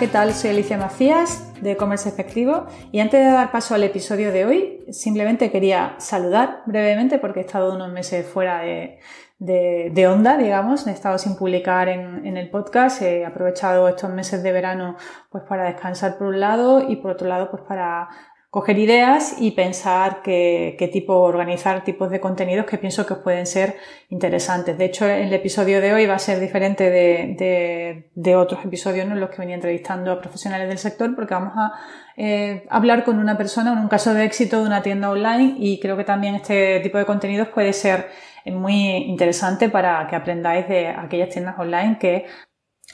[0.00, 0.32] ¿qué tal?
[0.32, 4.86] Soy Alicia Macías de Commerce Efectivo y antes de dar paso al episodio de hoy,
[4.90, 11.18] simplemente quería saludar brevemente porque he estado unos meses fuera de, onda, digamos, he estado
[11.18, 14.96] sin publicar en, el podcast, he aprovechado estos meses de verano
[15.28, 18.08] pues para descansar por un lado y por otro lado pues para
[18.50, 23.46] coger ideas y pensar qué, tipo, organizar tipos de contenidos que pienso que os pueden
[23.46, 23.76] ser
[24.08, 24.76] interesantes.
[24.76, 29.30] De hecho, el episodio de hoy va a ser diferente de, otros episodios en los
[29.30, 31.72] que venía entrevistando a profesionales del sector porque vamos a
[32.16, 35.78] eh, hablar con una persona en un caso de éxito de una tienda online y
[35.78, 38.08] creo que también este tipo de contenidos puede ser
[38.46, 42.26] muy interesante para que aprendáis de aquellas tiendas online que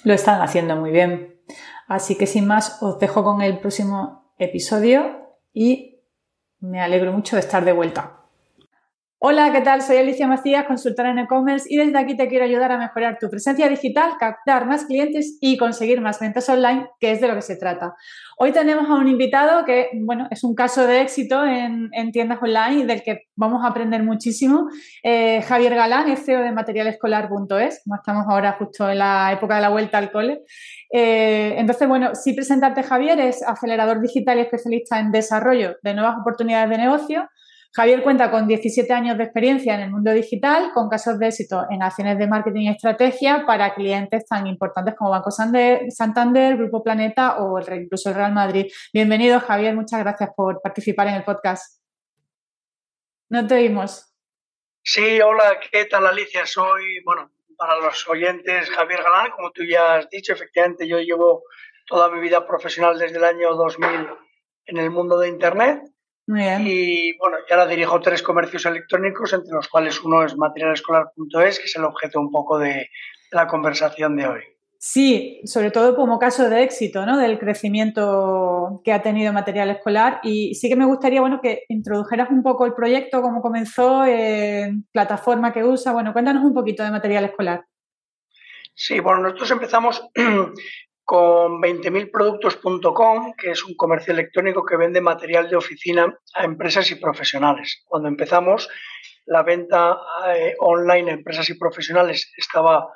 [0.04, 1.40] lo están haciendo muy bien.
[1.88, 5.25] Así que sin más, os dejo con el próximo episodio
[5.56, 6.02] y
[6.60, 8.12] me alegro mucho de estar de vuelta.
[9.18, 9.80] Hola, ¿qué tal?
[9.80, 13.30] Soy Alicia Macías, consultora en e-commerce y desde aquí te quiero ayudar a mejorar tu
[13.30, 17.40] presencia digital, captar más clientes y conseguir más ventas online, que es de lo que
[17.40, 17.94] se trata.
[18.36, 22.82] Hoy tenemos a un invitado que, bueno, es un caso de éxito en, tiendas online
[22.82, 24.68] y del que vamos a aprender muchísimo.
[25.02, 29.62] Eh, Javier Galán es CEO de materialescolar.es, como estamos ahora justo en la época de
[29.62, 30.42] la vuelta al cole.
[30.92, 36.16] Eh, entonces, bueno, sí presentarte Javier es acelerador digital y especialista en desarrollo de nuevas
[36.20, 37.28] oportunidades de negocio
[37.76, 41.66] Javier cuenta con 17 años de experiencia en el mundo digital, con casos de éxito
[41.68, 47.36] en acciones de marketing y estrategia para clientes tan importantes como Banco Santander, Grupo Planeta
[47.36, 48.72] o incluso el Real Madrid.
[48.94, 49.74] Bienvenido, Javier.
[49.74, 51.82] Muchas gracias por participar en el podcast.
[53.28, 54.10] No te oímos.
[54.82, 56.46] Sí, hola, ¿qué tal, Alicia?
[56.46, 61.42] Soy, bueno, para los oyentes, Javier Galán, como tú ya has dicho, efectivamente yo llevo
[61.86, 64.08] toda mi vida profesional desde el año 2000
[64.66, 65.80] en el mundo de Internet
[66.28, 71.64] y bueno, ya ahora dirijo tres comercios electrónicos, entre los cuales uno es materialescolar.es, que
[71.66, 72.90] es el objeto un poco de
[73.30, 74.42] la conversación de hoy.
[74.78, 77.18] Sí, sobre todo como caso de éxito, ¿no?
[77.18, 80.20] Del crecimiento que ha tenido Material Escolar.
[80.22, 84.72] Y sí que me gustaría, bueno, que introdujeras un poco el proyecto, cómo comenzó, eh,
[84.92, 85.92] plataforma que usa.
[85.92, 87.64] Bueno, cuéntanos un poquito de Material Escolar.
[88.74, 90.06] Sí, bueno, nosotros empezamos
[91.04, 96.96] con 20.000productos.com, que es un comercio electrónico que vende material de oficina a empresas y
[96.96, 97.82] profesionales.
[97.86, 98.68] Cuando empezamos,
[99.24, 99.96] la venta
[100.34, 102.92] eh, online a empresas y profesionales estaba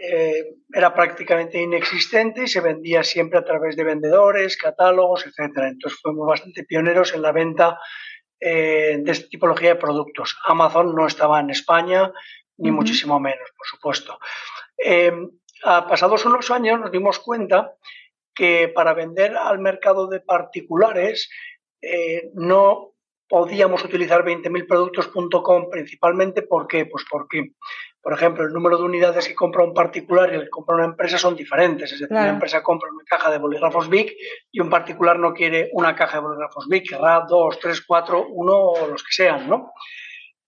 [0.00, 5.68] eh, era prácticamente inexistente y se vendía siempre a través de vendedores, catálogos, etcétera.
[5.68, 7.78] Entonces fuimos bastante pioneros en la venta
[8.40, 10.38] eh, de esta tipología de productos.
[10.46, 12.12] Amazon no estaba en España,
[12.56, 14.18] ni muchísimo menos, por supuesto
[15.62, 17.74] pasados unos años nos dimos cuenta
[18.34, 21.28] que para vender al mercado de particulares
[21.82, 22.92] eh, no
[23.28, 26.86] podíamos utilizar 20.000productos.com principalmente ¿por qué?
[26.86, 27.52] Pues porque,
[28.02, 30.86] por ejemplo, el número de unidades que compra un particular y el que compra una
[30.86, 31.92] empresa son diferentes.
[31.92, 34.12] Es decir, una empresa compra una caja de bolígrafos BIC
[34.50, 38.54] y un particular no quiere una caja de bolígrafos BIC, querrá dos, tres, cuatro, uno
[38.54, 39.72] o los que sean, ¿no?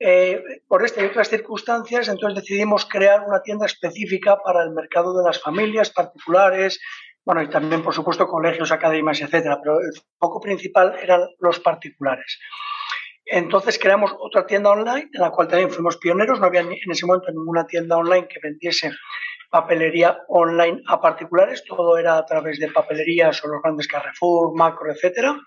[0.05, 5.17] Eh, por esta y otras circunstancias, entonces decidimos crear una tienda específica para el mercado
[5.17, 6.81] de las familias particulares,
[7.25, 12.41] bueno, y también, por supuesto, colegios, academias, etcétera, pero el foco principal eran los particulares.
[13.25, 16.41] Entonces creamos otra tienda online en la cual también fuimos pioneros.
[16.41, 18.91] No había en ese momento ninguna tienda online que vendiese
[19.51, 21.65] papelería online a particulares.
[21.67, 25.39] Todo era a través de papelerías o los grandes Carrefour, Macro, etcétera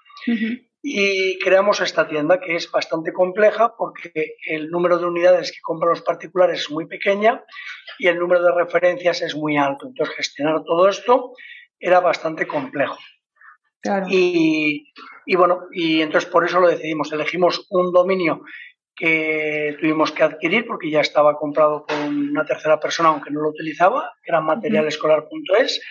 [0.88, 5.90] y creamos esta tienda que es bastante compleja porque el número de unidades que compran
[5.90, 7.44] los particulares es muy pequeña
[7.98, 9.88] y el número de referencias es muy alto.
[9.88, 11.32] Entonces, gestionar todo esto
[11.80, 13.00] era bastante complejo.
[14.10, 14.92] Y,
[15.26, 17.12] y, bueno, y entonces por eso lo decidimos.
[17.12, 18.42] Elegimos un dominio
[18.96, 23.50] que tuvimos que adquirir porque ya estaba comprado por una tercera persona, aunque no lo
[23.50, 25.82] utilizaba, que era materialescolar.es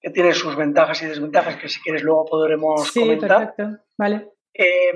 [0.00, 3.54] que tiene sus ventajas y desventajas que si quieres luego podremos sí, comentar.
[3.54, 3.84] Perfecto.
[3.96, 4.28] Vale.
[4.54, 4.92] Eh,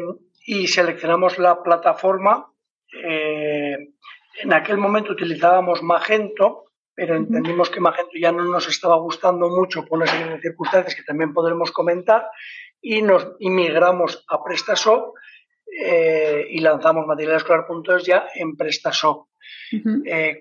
[0.46, 2.52] y seleccionamos la plataforma.
[3.04, 3.76] Eh,
[4.42, 9.84] en aquel momento utilizábamos Magento, pero entendimos que Magento ya no nos estaba gustando mucho
[9.84, 12.26] por una serie de circunstancias que también podremos comentar
[12.80, 15.14] y nos inmigramos a PrestaShop
[15.84, 19.28] eh, y lanzamos materialescolar.es ya en PrestaShop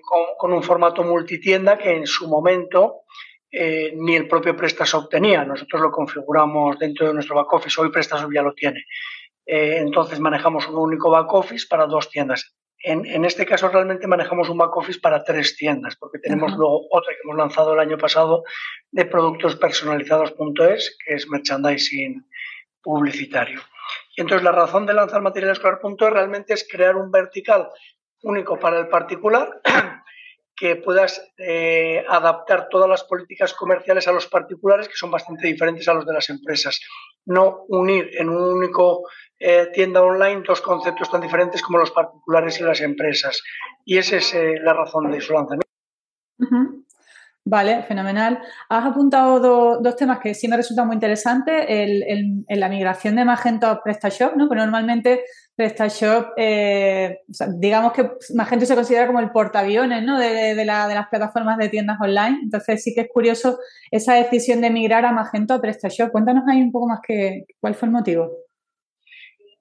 [0.02, 3.02] con, con, un formato multitienda que en su momento
[3.54, 5.44] eh, ni el propio PrestaShop tenía.
[5.44, 7.78] Nosotros lo configuramos dentro de nuestro back office.
[7.80, 8.86] Hoy PrestaShop ya lo tiene.
[9.44, 12.56] Eh, entonces manejamos un único back office para dos tiendas.
[12.84, 17.12] En, este caso realmente manejamos un back office para tres tiendas, porque tenemos luego otra
[17.12, 18.42] que hemos lanzado el año pasado
[18.90, 22.26] de productos personalizados.es, que es merchandising
[22.82, 23.60] publicitario.
[24.16, 27.68] Y entonces la razón de lanzar materialescolar.es realmente es crear un vertical
[28.22, 29.60] único para el particular
[30.56, 35.86] que puedas eh, adaptar todas las políticas comerciales a los particulares, que son bastante diferentes
[35.88, 36.80] a los de las empresas.
[37.26, 39.08] No unir en un único
[39.44, 43.42] eh, tienda online dos conceptos tan diferentes como los particulares y las empresas.
[43.84, 45.66] Y esa es eh, la razón de su lanzamiento.
[47.44, 48.38] Vale, fenomenal.
[48.68, 51.64] Has apuntado dos temas que sí me resultan muy interesantes.
[51.68, 54.46] El, la migración de Magento a PrestaShop, ¿no?
[54.46, 55.24] Pues normalmente
[55.56, 57.18] PrestaShop, eh,
[57.56, 60.06] digamos que Magento se considera como el portaaviones.
[60.06, 62.38] De, de, las plataformas de tiendas online.
[62.44, 63.58] Entonces sí que es curioso
[63.90, 66.12] esa decisión de migrar a Magento a PrestaShop.
[66.12, 68.30] Cuéntanos ahí un poco más que, cuál fue el motivo.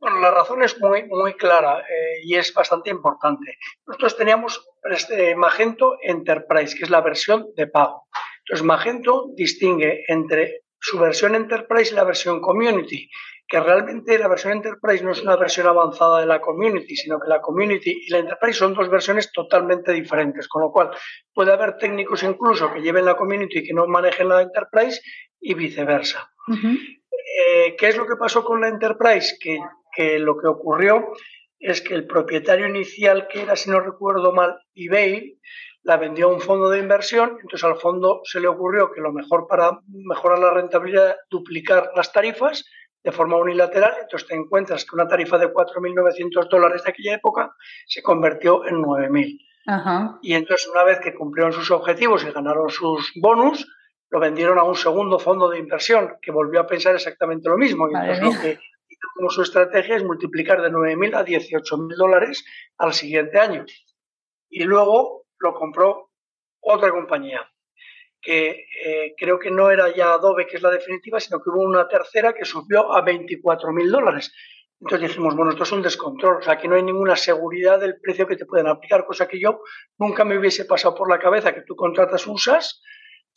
[0.01, 3.59] Bueno, la razón es muy, muy clara eh, y es bastante importante.
[3.86, 8.07] Nosotros teníamos este Magento Enterprise, que es la versión de pago.
[8.39, 13.07] Entonces, Magento distingue entre su versión Enterprise y la versión Community,
[13.48, 17.27] que realmente la versión Enterprise no es una versión avanzada de la Community, sino que
[17.27, 20.89] la Community y la Enterprise son dos versiones totalmente diferentes, con lo cual
[21.31, 25.00] puede haber técnicos incluso que lleven la Community y que no manejen la Enterprise
[25.39, 26.31] y viceversa.
[26.50, 29.36] Eh, ¿Qué es lo que pasó con la Enterprise?
[29.39, 29.59] Que
[29.95, 31.13] que lo que ocurrió
[31.59, 35.39] es que el propietario inicial, que era, si no recuerdo mal, eBay,
[35.83, 39.11] la vendió a un fondo de inversión, entonces al fondo se le ocurrió que lo
[39.11, 42.65] mejor para mejorar la rentabilidad era duplicar las tarifas
[43.03, 47.51] de forma unilateral, entonces te encuentras que una tarifa de 4.900 dólares de aquella época
[47.87, 49.39] se convirtió en 9.000.
[50.21, 53.67] Y entonces una vez que cumplieron sus objetivos y ganaron sus bonus,
[54.09, 57.89] lo vendieron a un segundo fondo de inversión que volvió a pensar exactamente lo mismo.
[57.89, 58.59] Y entonces lo que
[59.15, 62.44] como su estrategia es multiplicar de 9.000 a 18.000 dólares
[62.77, 63.65] al siguiente año.
[64.50, 66.12] Y luego lo compró
[66.59, 67.50] otra compañía,
[68.21, 71.62] que eh, creo que no era ya Adobe, que es la definitiva, sino que hubo
[71.62, 74.31] una tercera que subió a 24.000 dólares.
[74.80, 78.00] Entonces dijimos, bueno, esto es un descontrol, o sea, aquí no hay ninguna seguridad del
[78.00, 79.62] precio que te pueden aplicar, cosa que yo
[80.00, 82.39] nunca me hubiese pasado por la cabeza, que tú contratas un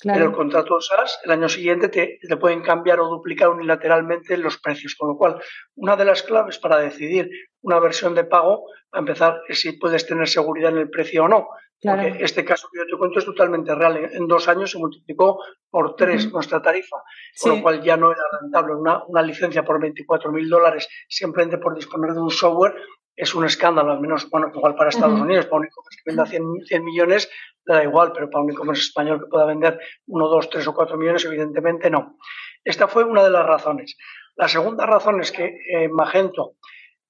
[0.03, 4.95] Pero el contrato SAS, el año siguiente te, pueden cambiar o duplicar unilateralmente los precios.
[4.97, 5.41] Con lo cual,
[5.77, 7.31] una de las claves para decidir
[7.63, 11.29] una versión de pago, a empezar, es si puedes tener seguridad en el precio o
[11.29, 11.49] no.
[11.81, 14.11] Porque este caso que yo te cuento es totalmente real.
[14.13, 15.39] En dos años se multiplicó
[15.69, 16.97] por tres nuestra tarifa,
[17.41, 18.75] con lo cual ya no era rentable.
[18.75, 22.75] Una, una licencia por 24 mil dólares simplemente por disponer de un software
[23.17, 26.27] es un escándalo, al menos, bueno, igual para Estados Unidos, para un e-commerce que venda
[26.27, 27.31] 100, 100, millones,
[27.65, 30.75] le da igual, pero para un e-commerce español que pueda vender 1, 2, 3 o
[30.75, 32.19] 4 millones, evidentemente no.
[32.65, 33.97] Esta fue una de las razones.
[34.37, 36.57] La segunda razón es que eh, Magento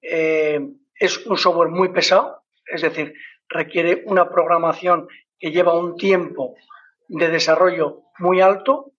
[0.01, 0.59] eh,
[0.99, 3.13] es un software muy pesado, es decir,
[3.49, 5.07] requiere una programación
[5.39, 6.55] que lleva un tiempo
[7.07, 8.91] de desarrollo muy alto,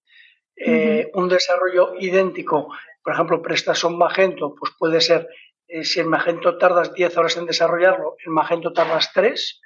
[0.56, 5.28] eh, un desarrollo idéntico, por ejemplo, PrestaShop Magento, pues puede ser
[5.68, 9.60] eh, si en Magento tardas 10 horas en desarrollarlo, en Magento tardas 3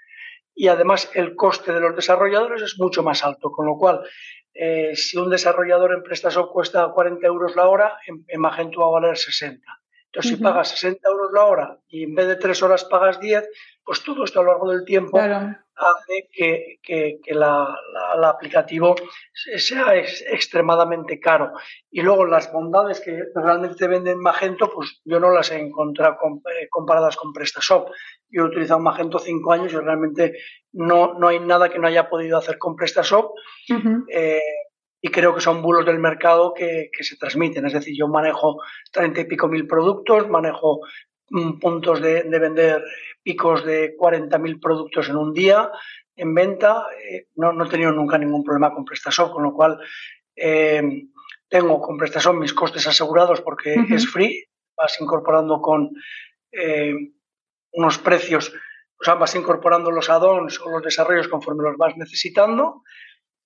[0.54, 4.02] y además el coste de los desarrolladores es mucho más alto, con lo cual
[4.54, 9.00] eh, si un desarrollador en PrestaShop cuesta 40 euros la hora, en, Magento va a
[9.00, 9.62] valer 60.
[10.12, 13.48] Entonces, si pagas 60 euros la hora y en vez de 3 horas pagas 10,
[13.84, 18.96] pues todo esto a lo largo del tiempo hace que, que, el aplicativo
[19.32, 21.52] sea extremadamente caro.
[21.90, 26.18] Y luego las bondades que realmente venden Magento, pues yo no las he encontrado
[26.60, 27.90] eh, comparadas con PrestaShop.
[28.28, 30.38] Yo he utilizado Magento cinco años y realmente
[30.72, 33.32] no, no hay nada que no haya podido hacer con PrestaShop.
[34.12, 34.42] Eh,
[35.02, 37.66] y creo que son bulos del mercado que, que, se transmiten.
[37.66, 38.60] Es decir, yo manejo
[38.92, 40.80] treinta y pico mil productos, manejo
[41.30, 42.84] mm, puntos de, de, vender
[43.22, 45.70] picos de 40.000 productos en un día
[46.16, 46.86] en venta.
[47.02, 49.78] Eh, no, no, he tenido nunca ningún problema con PrestaShop, con lo cual
[50.36, 50.82] eh,
[51.48, 54.44] tengo con PrestaShop mis costes asegurados porque es free.
[54.76, 55.90] Vas incorporando con
[56.52, 56.94] eh,
[57.72, 58.52] unos precios,
[58.98, 62.82] o sea, vas incorporando los add-ons o los desarrollos conforme los vas necesitando.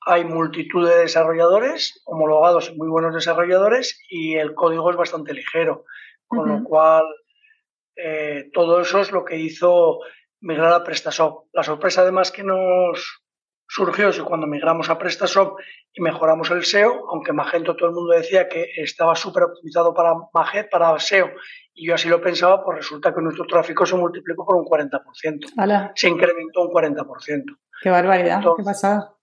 [0.06, 5.84] Hay multitud de desarrolladores, homologados y muy buenos desarrolladores, y el código es bastante ligero,
[6.26, 7.04] con lo cual
[7.96, 10.00] eh, todo eso es lo que hizo
[10.40, 11.46] migrar a PrestaShop.
[11.52, 13.25] La sorpresa además que nos
[13.66, 15.58] surgió es que cuando migramos a PrestaShop
[15.92, 20.14] y mejoramos el SEO, aunque Magento todo el mundo decía que estaba súper optimizado para
[20.32, 21.30] Magento, para SEO,
[21.73, 25.52] y yo así lo pensaba, pues resulta que nuestro tráfico se multiplicó por un 40%.
[25.94, 27.44] Se incrementó un 40%.
[27.82, 29.13] Qué barbaridad, qué pasada.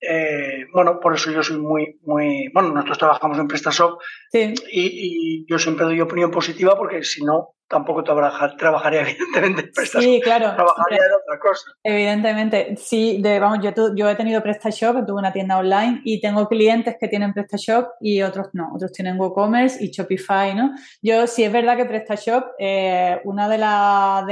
[0.00, 3.98] Eh, bueno, por eso yo soy muy, muy, bueno, nosotros trabajamos en PrestaShop
[4.32, 10.02] y, y, yo siempre doy opinión positiva porque si no, tampoco trabajaría evidentemente en PrestaShop.
[10.02, 10.54] Sí, claro.
[10.54, 11.70] Trabajaría en otra cosa.
[11.82, 16.48] Evidentemente, sí, de, vamos, yo, yo he tenido PrestaShop, tuve una tienda online y tengo
[16.48, 20.70] clientes que tienen PrestaShop y otros no, otros tienen WooCommerce y Shopify, ¿no?
[21.02, 23.56] Yo sí es verdad que PrestaShop, eh, una de,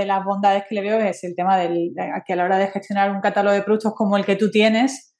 [0.00, 1.92] de las bondades que le veo es el tema del,
[2.24, 5.15] que a la hora de gestionar un catálogo de productos como el que tú tienes,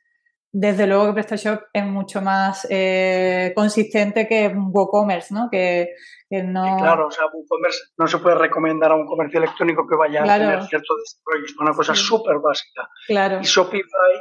[0.59, 5.51] desde luego que PrestaShop es mucho más eh, consistente que WooCommerce, ¿no?
[5.51, 5.91] Que,
[6.31, 6.79] no...
[6.79, 10.39] claro, o sea, WooCommerce no se puede recomendar a un comercio electrónico que vaya a
[10.39, 12.89] tener cierto desarrollo, es una cosa súper básica.
[13.07, 13.41] Claro.
[13.43, 14.15] Y Shopify,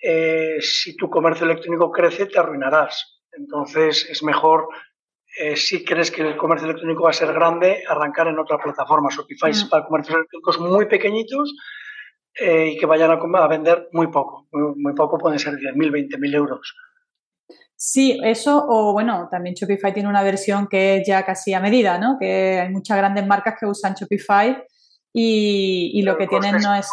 [0.00, 3.20] eh, si tu comercio electrónico crece, te arruinarás.
[3.32, 4.68] Entonces, es mejor,
[5.38, 9.10] eh, si crees que el comercio electrónico va a ser grande, arrancar en otra plataforma.
[9.10, 9.68] Shopify es mm.
[9.68, 11.54] para comercios electrónicos muy pequeñitos
[12.34, 14.46] eh, y que vayan a, vender muy poco.
[14.52, 16.74] Muy, poco pueden ser 10.000, 20.000 euros.
[17.76, 21.98] Sí, eso, o bueno, también Shopify tiene una versión que es ya casi a medida,
[21.98, 22.16] ¿no?
[22.18, 24.64] Que hay muchas grandes marcas que usan Shopify
[25.12, 26.88] y, lo que tienen no es.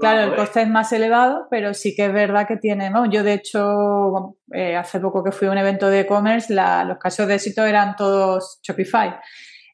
[0.00, 0.36] claro, el ¿eh?
[0.36, 2.90] coste es más elevado, pero sí que es verdad que tiene.
[2.90, 3.08] ¿no?
[3.10, 7.28] Yo, de hecho, eh, hace poco que fui a un evento de e-commerce, los casos
[7.28, 9.16] de éxito eran todos Shopify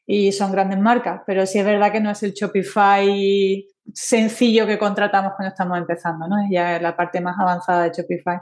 [0.05, 4.77] y son grandes marcas, pero sí es verdad que no es el Shopify sencillo que
[4.77, 6.35] contratamos cuando estamos empezando, ¿no?
[6.49, 8.39] Ya es la parte más avanzada de Shopify.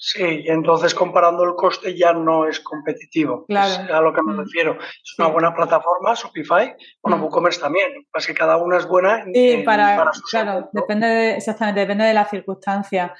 [0.00, 3.44] Sí, y entonces comparando el coste ya no es competitivo.
[3.46, 3.92] Claro.
[3.92, 4.38] a lo que me mm.
[4.38, 4.78] refiero.
[4.80, 6.76] Es una buena plataforma, Shopify.
[7.02, 7.22] Bueno, mm.
[7.24, 8.06] WooCommerce también.
[8.14, 12.30] Es que cada una es buena sí, para, Claro, depende de, exactamente, depende de las
[12.30, 13.10] circunstancias.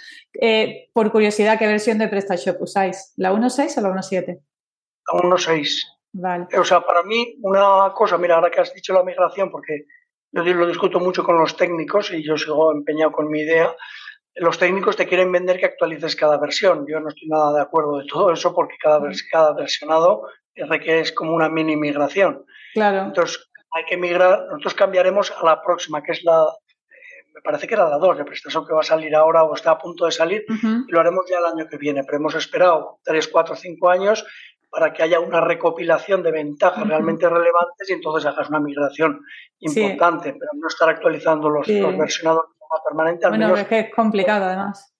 [0.40, 3.12] Eh, por curiosidad, ¿qué versión de PrestaShop usáis?
[3.16, 4.40] ¿La 1.6 o la 1.7?
[5.12, 5.82] La 1.6.
[6.12, 6.46] Vale.
[6.56, 9.84] O sea, para mí, una cosa, mira, ahora que has dicho la migración, porque
[10.32, 13.74] yo lo discuto mucho con los técnicos y yo sigo empeñado con mi idea.
[14.34, 16.86] Los técnicos te quieren vender que actualices cada versión.
[16.88, 19.12] Yo no estoy nada de acuerdo de todo eso porque cada, mm.
[19.30, 20.22] cada versionado
[20.54, 22.44] requiere es como una mini migración.
[22.74, 23.02] Claro.
[23.02, 24.46] Entonces hay que migrar.
[24.50, 28.18] Nosotros cambiaremos a la próxima, que es la, eh, me parece que era la 2
[28.18, 31.00] de prestación que va a salir ahora o está a punto de salir y lo
[31.00, 32.04] haremos ya el año que viene.
[32.04, 34.24] Pero hemos esperado 3, 4, 5 años
[34.70, 39.20] para que haya una recopilación de ventajas realmente relevantes y entonces hagas una migración
[39.60, 43.28] importante, pero no estar actualizando los, versionados de forma permanente.
[43.28, 44.94] bueno, es que es complicado además.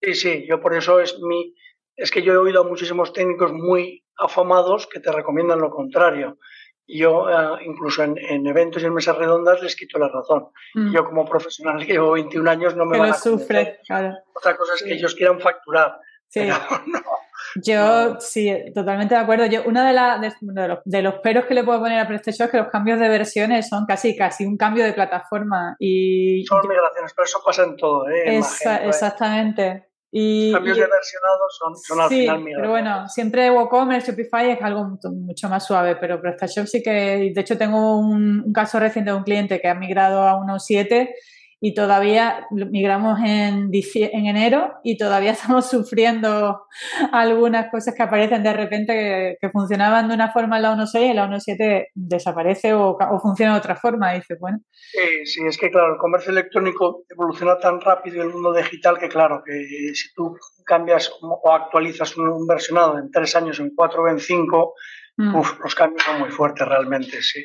[0.00, 1.54] Sí, sí, yo por eso es mi...
[1.94, 6.38] Es que yo he oído a muchísimos técnicos muy afamados que te recomiendan lo contrario.
[6.86, 10.48] Yo, eh, incluso en, eventos y en mesas redondas, les quito la razón.
[10.74, 10.92] Mm.
[10.92, 14.14] Yo, como profesional que llevo 21 años, no me que van a sufre, claro.
[14.34, 16.00] Otra cosa es que ellos quieran facturar.
[16.30, 16.48] Sí.
[17.56, 19.46] Yo sí, totalmente de acuerdo.
[19.46, 19.92] Yo, uno de,
[20.84, 23.68] de, los, peros que le puedo poner a PrestaShop es que los cambios de versiones
[23.68, 25.74] son casi casi un cambio de plataforma.
[25.78, 28.08] Y son migraciones, pero eso pasa en todo.
[28.08, 28.38] ¿eh?
[28.84, 29.88] exactamente.
[30.12, 32.56] Y, cambios de versionados son, son al final migraciones.
[32.56, 37.40] Pero bueno, siempre WooCommerce, Shopify es algo mucho más suave, pero PrestaShop sí que, de
[37.40, 41.10] hecho tengo un, un caso reciente de un cliente que ha migrado a 1.7
[41.62, 46.62] y todavía migramos en, en enero y todavía estamos sufriendo
[47.12, 51.10] algunas cosas que aparecen de repente que, funcionaban de una forma en la 1.6 y
[51.10, 54.12] en la 1.7 desaparece o, funciona de otra forma.
[54.12, 54.60] Dices, bueno.
[54.70, 58.98] Sí, sí, es que claro, el comercio electrónico evoluciona tan rápido y el mundo digital
[58.98, 64.04] que claro, que si tú cambias o actualizas un versionado en tres años, en cuatro
[64.04, 64.74] o en cinco,
[65.16, 65.34] mm.
[65.62, 67.44] los cambios son muy fuertes realmente, sí.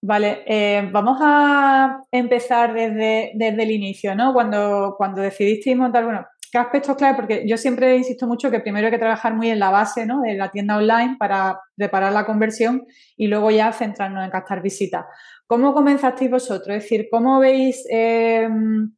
[0.00, 4.32] Vale, eh, vamos a empezar desde, desde el inicio, ¿no?
[4.32, 7.16] Cuando, cuando decidisteis montar, bueno, ¿qué aspectos clave?
[7.16, 10.20] Porque yo siempre insisto mucho que primero hay que trabajar muy en la base, ¿no?
[10.20, 12.86] De la tienda online para preparar la conversión
[13.16, 15.04] y luego ya centrarnos en captar visitas.
[15.48, 16.76] ¿Cómo comenzasteis vosotros?
[16.76, 18.92] Es decir, ¿cómo habéis em,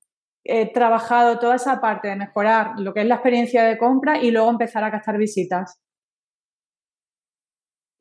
[0.75, 4.51] trabajado toda esa parte de mejorar lo que es la experiencia de compra y luego
[4.51, 5.81] empezar a captar visitas?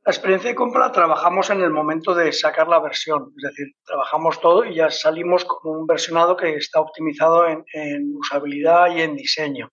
[0.09, 4.41] La experiencia de compra trabajamos en el momento de sacar la versión, es decir, trabajamos
[4.41, 9.71] todo y ya salimos con un versionado que está optimizado en, usabilidad y en diseño.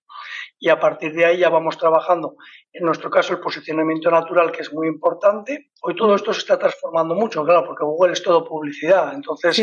[0.58, 2.36] Y a partir de ahí ya vamos trabajando,
[2.70, 5.70] en nuestro caso, el posicionamiento natural, que es muy importante.
[5.80, 9.14] Hoy todo esto se está transformando mucho, claro, porque Google es todo publicidad.
[9.14, 9.56] Entonces,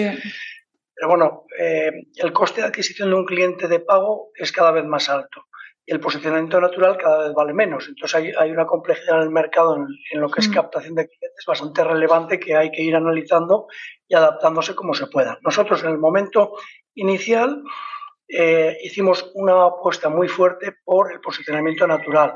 [0.96, 4.86] pero bueno, eh, el coste de adquisición de un cliente de pago es cada vez
[4.86, 5.46] más alto
[5.86, 7.88] y el posicionamiento natural cada vez vale menos.
[7.88, 10.54] Entonces hay, hay una complejidad en el mercado en, lo que es mm.
[10.54, 13.68] captación de clientes bastante relevante que hay que ir analizando
[14.08, 15.38] y adaptándose como se pueda.
[15.42, 16.54] Nosotros en el momento
[16.96, 17.63] inicial
[18.28, 22.36] eh, hicimos una apuesta muy fuerte por el posicionamiento natural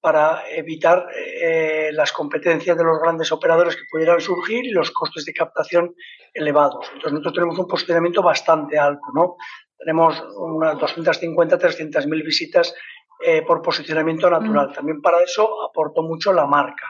[0.00, 5.24] para evitar eh, las competencias de los grandes operadores que pudieran surgir y los costes
[5.24, 5.94] de captación
[6.32, 6.86] elevados.
[6.88, 9.36] Entonces nosotros tenemos un posicionamiento bastante alto, ¿no?
[9.88, 12.74] Tenemos unas 250, 300 mil visitas
[13.24, 14.68] eh, por posicionamiento natural.
[14.68, 14.72] Mm.
[14.74, 16.84] También para eso aportó mucho la marca.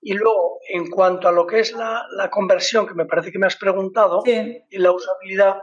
[0.00, 3.48] Y luego, en cuanto a lo que es la, conversión, que me parece que me
[3.48, 5.56] has preguntado, y la usabilidad,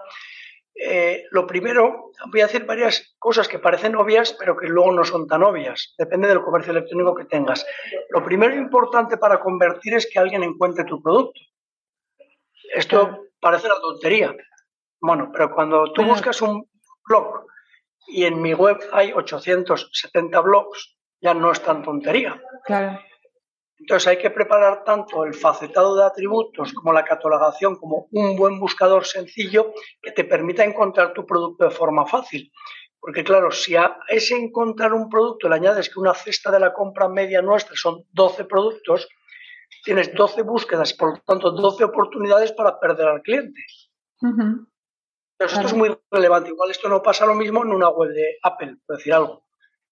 [0.75, 5.05] eh, lo primero, voy a decir varias cosas que parecen obvias, pero que luego no
[5.05, 5.95] son tan obvias.
[5.97, 7.65] Depende del comercio electrónico que tengas.
[8.09, 11.39] Lo primero importante para convertir es que alguien encuentre tu producto.
[12.73, 14.35] Esto parece una tontería.
[15.05, 16.67] Bueno, pero cuando tú buscas un
[17.07, 17.45] blog
[18.07, 22.41] y en mi web hay 870 blogs, ya no es tan tontería.
[22.63, 22.99] Claro.
[23.77, 28.59] Entonces hay que preparar tanto el facetado de atributos como la catalogación como un buen
[28.59, 32.51] buscador sencillo que te permita encontrar tu producto de forma fácil.
[32.99, 36.73] Porque claro, si a ese encontrar un producto le añades que una cesta de la
[36.73, 39.07] compra media nuestra son 12 productos,
[39.83, 43.61] tienes 12 búsquedas por lo tanto 12 oportunidades para perder al cliente.
[45.39, 46.49] Esto es muy relevante.
[46.49, 49.45] Igual esto no pasa lo mismo en una web de Apple, por decir algo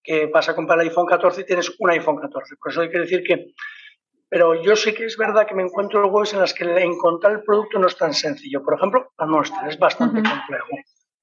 [0.04, 2.56] que vas a comprar el iPhone 14 y tienes un iPhone 14.
[2.58, 3.54] Por eso hay que decir que...
[4.30, 7.44] Pero yo sí que es verdad que me encuentro webs en las que encontrar el
[7.44, 8.64] producto no es tan sencillo.
[8.64, 10.70] Por ejemplo, la nuestra es bastante complejo.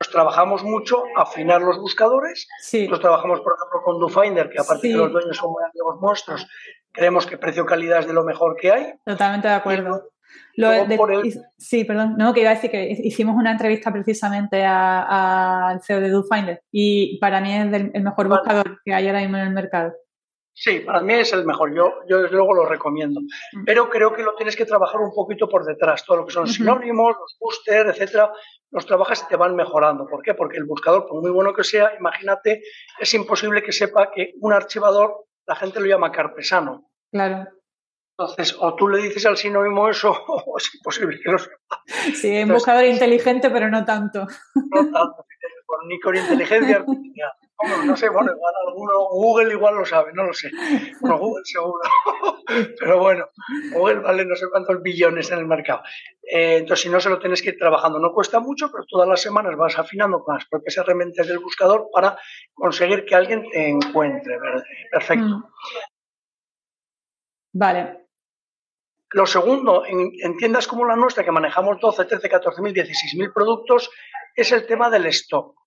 [0.00, 2.48] Nos trabajamos mucho afinar los buscadores.
[2.62, 2.88] Sí.
[2.88, 6.00] Nos trabajamos, por ejemplo, con DoFinder, que aparte de que los dueños son muy amigos
[6.00, 6.46] nuestros,
[6.92, 8.94] creemos que precio-calidad es de lo mejor que hay.
[9.04, 10.10] Totalmente de acuerdo.
[11.56, 12.16] Sí, perdón.
[12.18, 17.18] No, que iba a decir que hicimos una entrevista precisamente al CEO de DoFinder y
[17.18, 19.92] para mí es el mejor buscador que hay ahora mismo en el mercado.
[20.62, 21.74] Sí, para mí es el mejor.
[21.74, 23.20] Yo, yo desde luego lo recomiendo.
[23.20, 23.64] Mm.
[23.64, 26.04] Pero creo que lo tienes que trabajar un poquito por detrás.
[26.04, 28.30] Todo lo que son sinónimos, los boosters, etcétera,
[28.70, 30.06] los trabajas y te van mejorando.
[30.06, 30.34] ¿Por qué?
[30.34, 32.62] Porque el buscador, por muy bueno que sea, imagínate,
[32.98, 36.90] es imposible que sepa que un archivador, la gente lo llama carpesano.
[37.10, 37.48] Claro.
[38.20, 41.82] Entonces, o tú le dices al sinónimo eso, o es imposible que lo sepa.
[42.14, 44.26] Sí, un buscador inteligente, pero no tanto.
[44.54, 45.26] No tanto,
[45.86, 47.32] ni con inteligencia artificial.
[47.86, 50.50] no sé, bueno, igual alguno, Google igual lo sabe, no lo sé.
[51.00, 51.80] Bueno, Google seguro.
[52.80, 53.26] Pero bueno,
[53.72, 55.82] Google vale no sé cuántos billones en el mercado.
[56.22, 57.98] Eh, entonces, si no, se lo tienes que ir trabajando.
[57.98, 61.88] No cuesta mucho, pero todas las semanas vas afinando con las propias herramientas del buscador
[61.92, 62.18] para
[62.54, 64.36] conseguir que alguien te encuentre.
[64.90, 65.24] Perfecto.
[65.24, 65.44] Mm.
[67.52, 68.09] Vale.
[69.12, 73.32] Lo segundo, en, tiendas como la nuestra, que manejamos 12, 13, 14 mil, 16 mil
[73.32, 73.90] productos,
[74.36, 75.58] es el tema del stock.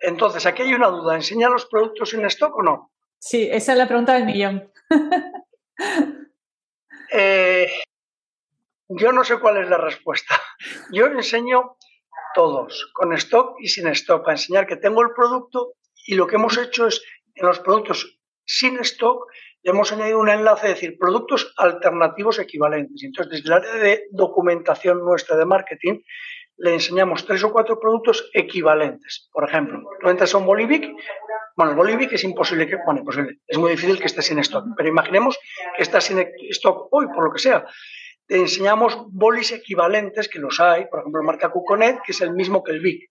[0.00, 1.16] Entonces, aquí hay una duda.
[1.16, 2.92] ¿Enseña los productos en stock o no?
[3.18, 4.72] Sí, esa es la pregunta del millón.
[7.12, 7.70] Eh,
[8.88, 10.34] yo no sé cuál es la respuesta.
[10.90, 11.76] Yo enseño
[12.34, 15.74] todos, con stock y sin stock, para enseñar que tengo el producto
[16.06, 17.02] y lo que hemos hecho es
[17.34, 19.30] en los productos sin stock
[19.70, 23.02] hemos añadido un enlace, es decir, productos alternativos equivalentes.
[23.02, 26.00] Entonces, desde el área de documentación nuestra de marketing,
[26.58, 29.28] le enseñamos tres o cuatro productos equivalentes.
[29.32, 30.94] Por ejemplo, tú entras a un Bolivic,
[31.56, 34.66] bueno, el Bolivic es imposible que, bueno, imposible, es muy difícil que esté sin stock,
[34.76, 35.38] pero imaginemos
[35.76, 36.18] que está sin
[36.50, 37.66] stock hoy, por lo que sea.
[38.26, 42.32] Te enseñamos bolis equivalentes, que los hay, por ejemplo, la marca Cuconet, que es el
[42.32, 43.10] mismo que el Vic.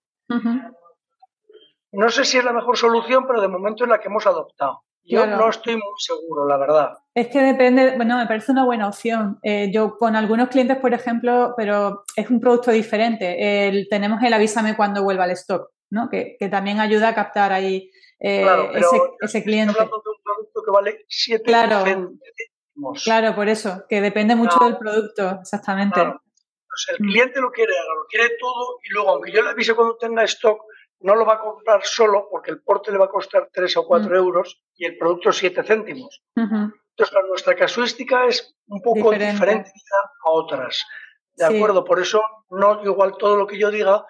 [1.92, 4.82] No sé si es la mejor solución, pero de momento es la que hemos adoptado.
[5.06, 6.92] Yo no estoy muy seguro, la verdad.
[7.14, 9.38] Es que depende, bueno, me parece una buena opción.
[9.42, 13.86] Eh, yo con algunos clientes, por ejemplo, pero es un producto diferente.
[13.88, 16.08] tenemos el avísame cuando vuelva al stock, ¿no?
[16.08, 19.72] Que, también ayuda a captar ahí eh, ese, ese, cliente.
[19.72, 22.10] hablando de un producto que vale 7 claro,
[23.04, 26.00] Claro, por eso, que depende mucho del producto, exactamente.
[26.02, 29.96] Pues el cliente lo quiere, lo quiere todo y luego, aunque yo le avise cuando
[29.96, 30.60] tenga stock,
[31.00, 33.86] no lo va a comprar solo porque el porte le va a costar 3 o
[33.86, 34.14] 4 mm.
[34.14, 36.22] euros y el producto 7 céntimos.
[36.34, 39.70] Entonces, nuestra casuística es un poco diferente,
[40.24, 40.84] a otras.
[41.34, 41.84] ¿De acuerdo?
[41.84, 44.04] Por eso, no igual todo lo que yo diga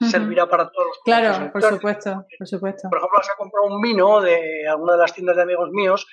[0.00, 2.88] servirá para todos los Claro, por supuesto, por supuesto.
[2.88, 6.06] Por ejemplo, vas a comprar un vino de alguna de las tiendas de amigos míos,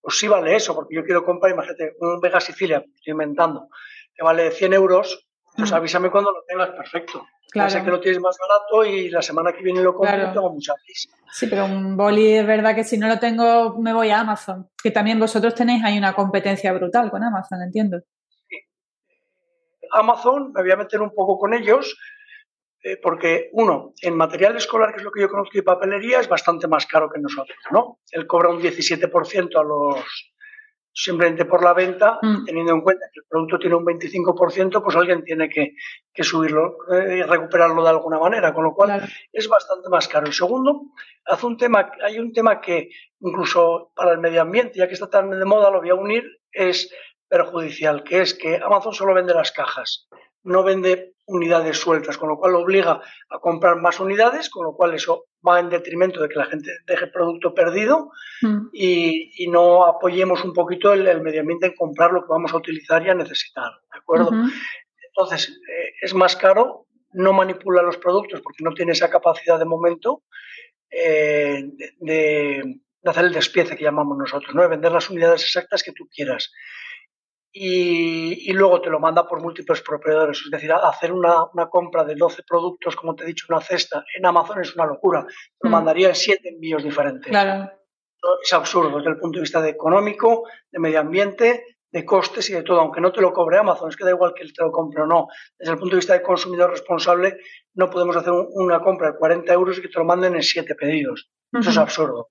[0.00, 3.68] pues sí vale eso, porque yo quiero comprar, imagínate, un Vega Sicilia, estoy inventando,
[4.14, 5.26] que vale 100 euros,
[5.60, 7.26] pues avísame cuando lo tengas, perfecto.
[7.50, 7.70] Claro.
[7.70, 10.52] Sé que lo tienes más barato y la semana que viene lo compro y tengo
[10.52, 11.10] mucha prisa.
[11.32, 14.68] Sí, pero un boli es verdad que si no lo tengo me voy a Amazon.
[14.82, 17.98] Que también vosotros tenéis ahí una competencia brutal con Amazon, entiendo.
[18.48, 18.56] Sí.
[19.92, 21.98] Amazon, me voy a meter un poco con ellos,
[22.82, 26.28] eh, porque uno, en material escolar, que es lo que yo conozco y papelería, es
[26.28, 27.98] bastante más caro que nosotros, ¿no?
[28.12, 30.32] Él cobra un 17% a los
[30.92, 32.44] simplemente por la venta, mm.
[32.44, 35.74] teniendo en cuenta que el producto tiene un 25%, pues alguien tiene que,
[36.22, 40.28] subirlo eh, y recuperarlo de alguna manera, con lo cual es bastante más caro.
[40.28, 40.82] Y segundo,
[41.24, 45.08] hace un tema, hay un tema que incluso para el medio ambiente, ya que está
[45.08, 46.92] tan de moda, lo voy a unir, es
[47.28, 50.08] perjudicial, que es que Amazon solo vende las cajas,
[50.42, 53.00] no vende unidades sueltas, con lo cual obliga
[53.30, 56.70] a comprar más unidades, con lo cual eso va en detrimento de que la gente
[56.86, 58.10] deje producto perdido
[58.42, 58.68] mm.
[58.72, 63.04] y, no apoyemos un poquito el, medio ambiente en comprar lo que vamos a utilizar
[63.04, 64.30] y a necesitar, ¿de acuerdo?
[65.08, 69.64] Entonces, eh, es más caro, no manipula los productos porque no tiene esa capacidad de
[69.64, 70.22] momento
[70.90, 71.64] eh,
[71.98, 74.62] de, hacer el despiece que llamamos nosotros, ¿no?
[74.62, 76.52] de vender las unidades exactas que tú quieras.
[77.52, 80.42] Y, luego te lo manda por múltiples proveedores.
[80.44, 84.24] Es decir, hacer una, compra de 12 productos, como te he dicho, una cesta en
[84.24, 85.26] Amazon es una locura.
[85.60, 85.72] Lo mm.
[85.72, 87.28] mandaría en 7 envíos diferentes.
[87.28, 87.70] Claro.
[88.42, 92.52] Es absurdo desde el punto de vista de económico, de medio ambiente, de costes y
[92.52, 94.70] de todo, aunque no te lo cobre Amazon, es que da igual que te lo
[94.70, 95.26] compre o no.
[95.58, 97.38] Desde el punto de vista de consumidor responsable,
[97.74, 100.74] no podemos hacer una compra de 40 euros y que te lo manden en 7
[100.76, 101.30] pedidos.
[101.52, 102.30] Eso es absurdo.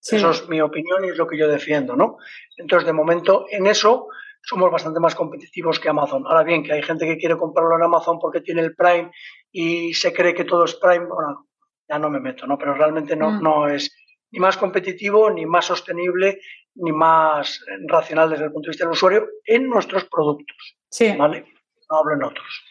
[0.00, 2.16] Eso es mi opinión y es lo que yo defiendo, ¿no?
[2.56, 4.08] Entonces, de momento, en eso
[4.42, 6.24] somos bastante más competitivos que Amazon.
[6.26, 9.10] Ahora bien, que hay gente que quiere comprarlo en Amazon porque tiene el Prime
[9.52, 11.46] y se cree que todo es Prime, bueno,
[11.88, 12.56] ya no me meto, ¿no?
[12.58, 13.42] Pero realmente no, mm.
[13.42, 13.94] no es
[14.32, 16.40] ni más competitivo, ni más sostenible,
[16.74, 20.78] ni más racional desde el punto de vista del usuario en nuestros productos.
[20.90, 21.14] Sí.
[21.16, 21.46] ¿Vale?
[21.90, 22.64] No hablo en otros.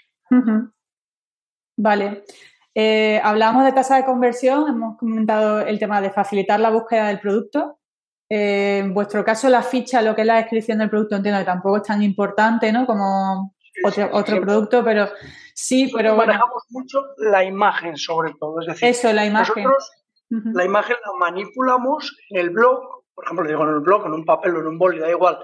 [1.77, 2.23] Vale.
[2.75, 7.19] Eh, hablamos de tasa de conversión, hemos comentado el tema de facilitar la búsqueda del
[7.19, 7.78] producto.
[8.29, 11.45] Eh, en vuestro caso, la ficha, lo que es la descripción del producto, entiendo que
[11.45, 12.85] tampoco es tan importante, ¿no?
[12.85, 15.09] Como otro, otro producto, pero
[15.53, 16.33] sí, pero bueno.
[16.33, 18.61] Manejamos mucho la imagen, sobre todo.
[18.61, 19.63] Es decir, eso, la imagen.
[19.63, 19.91] Nosotros
[20.29, 24.25] la imagen la manipulamos en el blog, por ejemplo, digo en el blog, en un
[24.25, 25.39] papel o en un boli, da igual.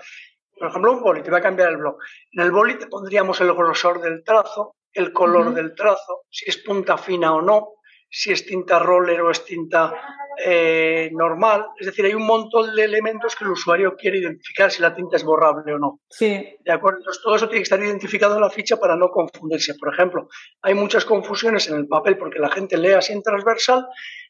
[0.57, 1.97] Por ejemplo, un boli, te va a cambiar el blog.
[2.31, 6.57] En el boli te pondríamos el grosor del trazo, el color del trazo, si es
[6.57, 7.73] punta fina o no,
[8.09, 9.93] si es tinta roller o es tinta
[10.43, 11.67] eh, normal.
[11.79, 15.15] Es decir, hay un montón de elementos que el usuario quiere identificar si la tinta
[15.15, 15.99] es borrable o no.
[16.09, 16.57] Sí.
[16.63, 16.99] ¿De acuerdo?
[16.99, 19.75] Entonces, todo eso tiene que estar identificado en la ficha para no confundirse.
[19.75, 20.27] Por ejemplo,
[20.61, 23.87] hay muchas confusiones en el papel porque la gente lee así en transversal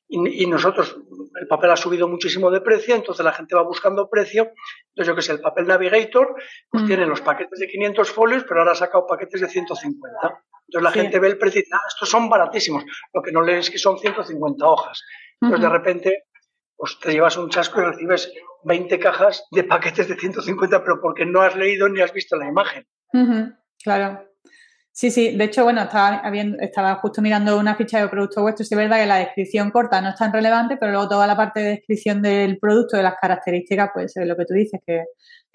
[0.08, 0.96] y, nosotros,
[1.42, 4.52] el papel ha subido muchísimo de precio, entonces la gente va buscando precio.
[4.90, 6.36] Entonces, yo que sé, el papel Navigator,
[6.70, 6.88] pues mm.
[6.88, 10.44] tiene los paquetes de 500 folios, pero ahora ha sacado paquetes de 150.
[10.68, 12.84] Entonces la gente ve el precio y dice, ah, estos son baratísimos.
[13.14, 15.04] Lo que no lees es que son 150 hojas.
[15.42, 16.24] Entonces de repente
[16.78, 18.32] pues te llevas un chasco y recibes
[18.64, 22.48] 20 cajas de paquetes de 150, pero porque no has leído ni has visto la
[22.48, 22.86] imagen.
[23.84, 24.28] Claro.
[24.92, 25.36] Sí, sí.
[25.36, 26.22] De hecho, bueno, estaba,
[26.62, 28.66] estaba justo mirando una ficha de producto vuestro.
[28.66, 31.36] Sí, es verdad que la descripción corta no es tan relevante, pero luego toda la
[31.36, 35.04] parte de descripción del producto, de las características, pues es lo que tú dices, que,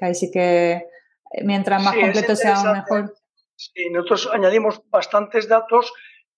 [0.01, 3.14] ahí sí que eh, mientras más completo sea, mejor.
[3.61, 5.92] Sí, nosotros añadimos bastantes datos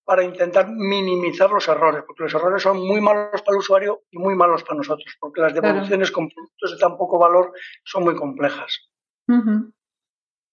[0.04, 4.18] para intentar minimizar los errores, porque los errores son muy malos para el usuario y
[4.18, 7.52] muy malos para nosotros, porque las devoluciones con productos de tan poco valor
[7.85, 8.90] son muy complejas.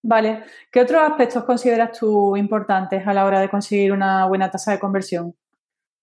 [0.03, 0.43] Vale.
[0.71, 4.79] ¿Qué otros aspectos consideras tú importantes a la hora de conseguir una buena tasa de
[4.79, 5.36] conversión?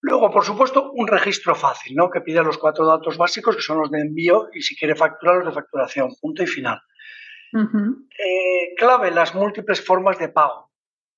[0.00, 2.10] Luego, por supuesto, un registro fácil, ¿no?
[2.10, 5.36] Que pide los cuatro datos básicos, que son los de envío y si quiere facturar,
[5.36, 6.80] los de facturación, punto y final.
[7.52, 10.70] Eh, clave, las múltiples formas de pago.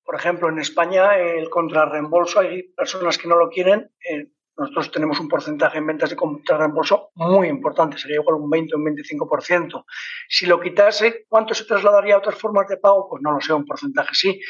[0.04, 3.90] Por ejemplo, en España el contrarreembolso, hay personas que no lo quieren.
[4.08, 8.74] Eh, nosotros tenemos un porcentaje en ventas de contrarreembolso muy importante, sería igual un 20
[8.74, 9.84] o un 25%.
[10.28, 13.08] Si lo quitase, ¿cuánto se trasladaría a otras formas de pago?
[13.08, 14.40] Pues no lo sé, un porcentaje sí,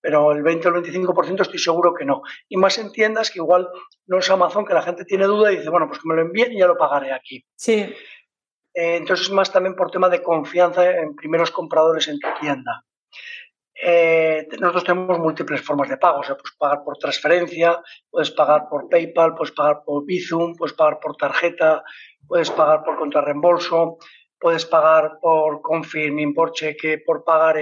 [0.00, 2.22] pero el 20 o el 25% estoy seguro que no.
[2.48, 3.68] Y más en tiendas que igual
[4.06, 6.22] no es Amazon, que la gente tiene duda y dice, bueno, pues que me lo
[6.22, 7.44] envíen y ya lo pagaré aquí.
[7.54, 7.94] Sí.
[8.78, 12.84] Eh, entonces, más también por tema de confianza en primeros compradores en tu tienda.
[13.74, 18.68] Eh, nosotros tenemos múltiples formas de pago, o sea, puedes pagar por transferencia, puedes pagar
[18.70, 21.82] por PayPal, puedes pagar por Bizum, puedes pagar por tarjeta,
[22.28, 23.98] puedes pagar por contrarreembolso,
[24.38, 27.56] puedes pagar por confirming, por cheque, por pagar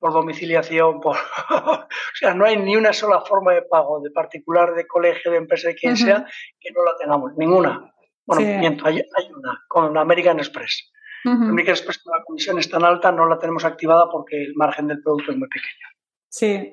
[0.00, 1.14] por domiciliación, por...
[1.16, 5.38] o sea, no hay ni una sola forma de pago de particular, de colegio, de
[5.38, 6.26] empresa, de quien sea,
[6.58, 7.92] que no la tengamos, ninguna.
[8.26, 9.02] Bueno, miento, hay,
[9.34, 10.92] una, con American Express.
[11.24, 15.02] American Express, la comisión es tan alta, no la tenemos activada porque el margen del
[15.02, 15.88] producto es muy pequeño.
[16.28, 16.72] Sí.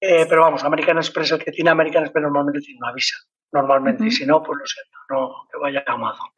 [0.00, 3.16] Eh, pero vamos, American Express, el que tiene American Express normalmente tiene una visa.
[3.50, 6.28] Normalmente, y si no, pues lo siento, no que vaya a Amazon.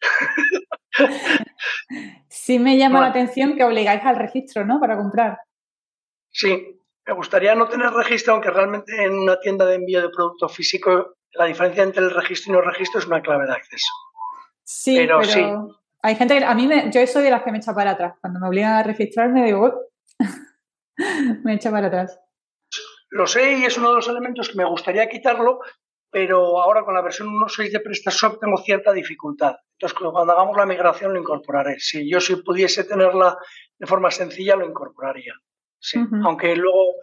[2.28, 4.78] sí me llama la atención que obligáis al registro, ¿no?
[4.78, 5.38] Para comprar.
[6.30, 10.48] Sí, me gustaría no tener registro, aunque realmente en una tienda de envío de producto
[10.48, 13.92] físico la diferencia entre el registro y no registro es una clave de acceso.
[14.62, 15.42] Sí, pero, sí.
[16.02, 18.14] hay gente que a mí me, yo soy de las que me echa para atrás.
[18.20, 19.88] Cuando me obligan a registrarme digo,
[21.44, 22.20] me echa para atrás.
[23.10, 25.60] Lo sé y es uno de los elementos que me gustaría quitarlo,
[26.10, 29.56] pero ahora con la versión 1.6 de PrestaShop tengo cierta dificultad.
[29.72, 31.78] Entonces, cuando hagamos la migración lo incorporaré.
[31.80, 33.36] Si yo si pudiese tenerla
[33.78, 35.34] de forma sencilla, lo incorporaría.
[35.80, 35.98] Sí.
[36.24, 36.96] Aunque luego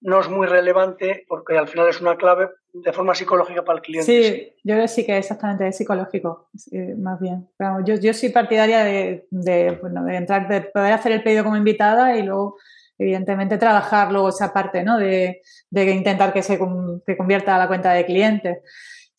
[0.00, 3.82] no es muy relevante porque al final es una clave de forma psicológica para el
[3.82, 4.06] cliente.
[4.06, 6.50] Sí, yo creo que sí que exactamente es psicológico,
[6.98, 7.48] más bien.
[7.86, 11.56] yo, yo soy partidaria de, de, bueno, de entrar, de poder hacer el pedido como
[11.56, 12.56] invitada y luego
[12.98, 14.98] evidentemente trabajar luego esa parte, ¿no?
[14.98, 16.58] De, de intentar que se
[17.06, 18.58] que convierta a la cuenta de clientes.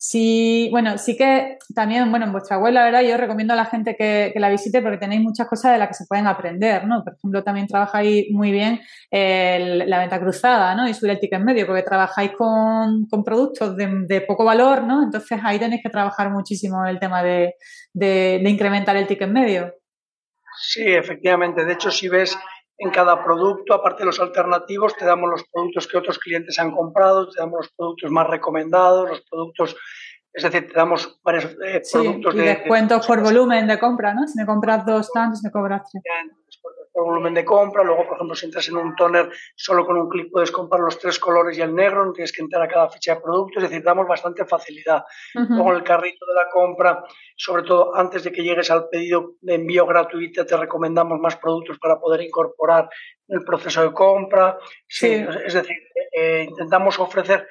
[0.08, 3.64] Sí, bueno, sí que también, bueno, en vuestra web, la verdad, yo recomiendo a la
[3.64, 7.02] gente que, la visite porque tenéis muchas cosas de las que se pueden aprender, ¿no?
[7.02, 8.78] Por ejemplo, también trabajáis muy bien
[9.10, 10.88] la venta cruzada, ¿no?
[10.88, 15.02] Y subir el ticket medio, porque trabajáis con, productos de, poco valor, ¿no?
[15.02, 17.54] Entonces ahí tenéis que trabajar muchísimo el tema de,
[17.92, 19.74] de incrementar el ticket medio.
[20.56, 21.64] Sí, efectivamente.
[21.64, 22.38] De hecho, si ves
[22.78, 26.72] en cada producto, aparte de los alternativos, te damos los productos que otros clientes han
[26.72, 29.76] comprado, te damos los productos más recomendados, los productos,
[30.36, 32.44] es decir, te damos varios eh, productos y de...
[32.44, 34.26] descuentos por volumen de compra, ¿no?
[34.26, 36.02] Si me compras dos tantos, me cobras tres
[36.96, 37.84] por volumen de compra.
[37.84, 40.98] Luego, por ejemplo, si entras en un toner, solo con un clic puedes comprar los
[40.98, 43.68] tres colores y el negro, no tienes que entrar a cada ficha de producto, es
[43.68, 45.04] decir, damos bastante facilidad.
[45.34, 47.04] Luego, en el carrito de la compra,
[47.36, 51.78] sobre todo antes de que llegues al pedido de envío gratuito, te recomendamos más productos
[51.78, 52.88] para poder incorporar
[53.28, 54.58] en el proceso de compra.
[54.88, 55.24] Sí.
[55.44, 55.76] Es decir,
[56.12, 57.46] eh, intentamos ofrecer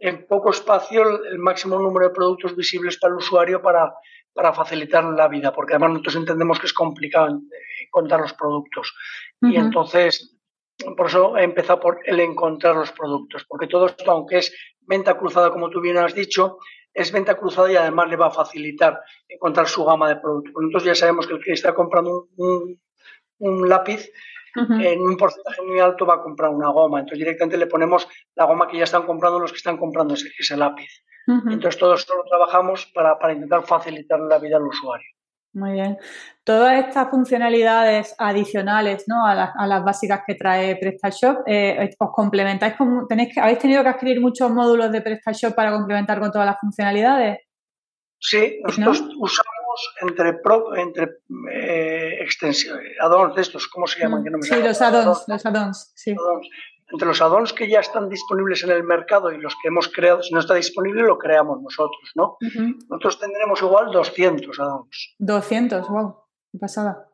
[0.00, 3.94] en poco espacio el máximo número de productos visibles para el usuario para,
[4.32, 7.40] para facilitar la vida, porque además nosotros entendemos que es complicado
[7.86, 8.94] encontrar los productos.
[9.42, 10.38] Y entonces,
[10.96, 15.18] por eso he empezado por el encontrar los productos, porque todo esto, aunque es venta
[15.18, 16.58] cruzada, como tú bien has dicho,
[16.94, 20.54] es venta cruzada y además le va a facilitar encontrar su gama de productos.
[20.60, 22.80] Entonces ya sabemos que el que está comprando un,
[23.38, 24.10] un lápiz
[24.54, 27.00] en un porcentaje muy alto va a comprar una goma.
[27.00, 30.56] Entonces directamente le ponemos la goma que ya están comprando los que están comprando ese,
[30.56, 30.90] lápiz.
[31.26, 35.06] Entonces todo esto lo trabajamos para, para intentar facilitar la vida al usuario.
[35.52, 35.98] Muy bien.
[36.44, 39.26] Todas estas funcionalidades adicionales ¿no?
[39.26, 42.74] a, las, básicas que trae PrestaShop, eh, ¿os complementáis?
[42.74, 46.60] Con, tenéis ¿Habéis tenido que adquirir muchos módulos de PrestaShop para complementar con todas las
[46.60, 47.38] funcionalidades?
[48.20, 49.54] Sí, nosotros usamos
[50.02, 51.20] entre, pro, entre
[51.52, 54.22] eh, extensiones, add-ons de estos, ¿cómo se llaman?
[54.22, 56.14] Mm, sí, los add-ons, los add-ons, sí
[56.92, 60.22] entre los add-ons que ya están disponibles en el mercado y los que hemos creado,
[60.22, 62.36] si no está disponible, lo creamos nosotros, ¿no?
[62.88, 65.14] Nosotros tendremos igual 200 add-ons.
[65.18, 66.16] 200, wow,
[66.50, 67.06] qué pasada.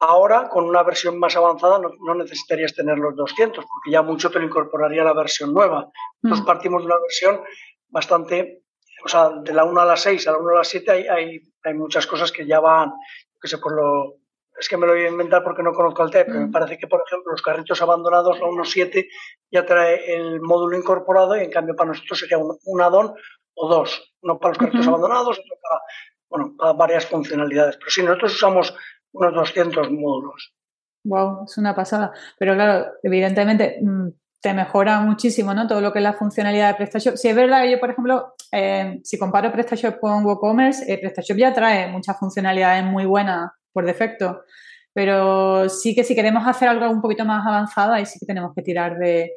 [0.00, 4.38] Ahora, con una versión más avanzada, no, necesitarías tener los 200, porque ya mucho te
[4.38, 5.90] lo incorporaría la versión nueva.
[6.20, 7.40] Nosotros partimos de una versión
[7.88, 8.64] bastante,
[9.04, 11.06] o sea, de la 1 a la 6 a la 1 a la 7 hay,
[11.06, 12.92] hay, hay muchas cosas que ya van,
[13.40, 14.18] que sé, por lo,
[14.58, 16.52] es que me lo voy a inventar porque no conozco el TEP, pero me mm.
[16.52, 19.06] parece que, por ejemplo, los carritos abandonados, la 1.7,
[19.50, 23.14] ya trae el módulo incorporado y en cambio para nosotros sería un, un add-on
[23.54, 25.80] o dos, uno para los carritos abandonados, otro para,
[26.28, 27.76] bueno, para varias funcionalidades.
[27.76, 28.74] Pero sí, nosotros usamos
[29.12, 30.54] unos 200 módulos.
[31.04, 32.12] Wow, es una pasada.
[32.38, 34.08] Pero claro, evidentemente mm,
[34.44, 35.66] te mejora muchísimo, ¿no?
[35.66, 37.16] Todo lo que es la funcionalidad de PrestaShop.
[37.16, 41.38] Si es verdad que yo, por ejemplo, eh, si comparo PrestaShop con WooCommerce, eh, PrestaShop
[41.38, 44.42] ya trae muchas funcionalidades muy buenas por defecto.
[44.92, 48.52] Pero sí que si queremos hacer algo un poquito más avanzado, ahí sí que tenemos
[48.54, 49.32] que tirar de,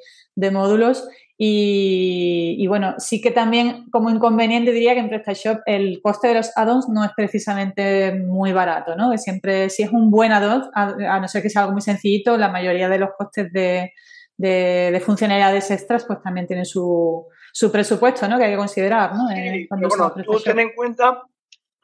[0.52, 1.08] módulos.
[1.38, 6.52] Y, bueno, sí que también como inconveniente diría que en PrestaShop el coste de los
[6.58, 9.10] add-ons no es precisamente muy barato, ¿no?
[9.12, 12.38] Que siempre, si es un buen add-on, a, no ser que sea algo muy sencillito,
[12.38, 13.94] la mayoría de los costes de,
[14.38, 18.38] de, funcionalidades extras pues también tienen su, su presupuesto, ¿no?
[18.38, 19.30] Que hay que considerar, ¿no?
[19.32, 21.24] Eh, bueno, tú ten en cuenta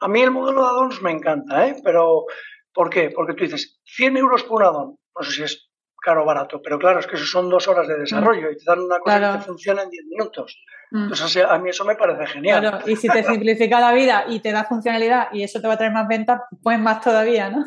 [0.00, 1.76] a mí el modelo de addons me encanta, ¿eh?
[1.82, 2.26] Pero,
[2.72, 3.10] ¿por qué?
[3.10, 4.98] Porque tú dices, 100 euros por un addon.
[5.16, 5.70] No sé si es
[6.02, 8.64] caro o barato, pero claro, es que eso son dos horas de desarrollo y te
[8.66, 10.62] dan una cosa que te funciona en 10 minutos.
[10.90, 11.04] Mm.
[11.04, 12.60] Entonces, a mí eso me parece genial.
[12.60, 15.74] Claro, y si te simplifica la vida y te da funcionalidad y eso te va
[15.74, 17.64] a traer más ventas, pues más todavía, ¿no?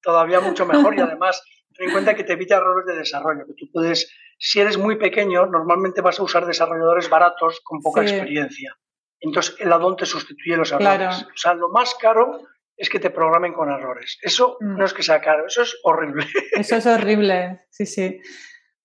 [0.00, 1.42] todavía mucho mejor y además
[1.76, 4.96] ten en cuenta que te evita errores de desarrollo, que tú puedes, si eres muy
[4.96, 8.76] pequeño, normalmente vas a usar desarrolladores baratos con poca experiencia.
[9.20, 11.22] Entonces el addon te sustituye los errores.
[11.22, 12.40] O sea, lo más caro
[12.76, 14.18] es que te programen con errores.
[14.22, 14.76] Eso mm.
[14.76, 16.26] no es que sea caro, eso es horrible.
[16.52, 18.20] Eso es horrible, sí, sí.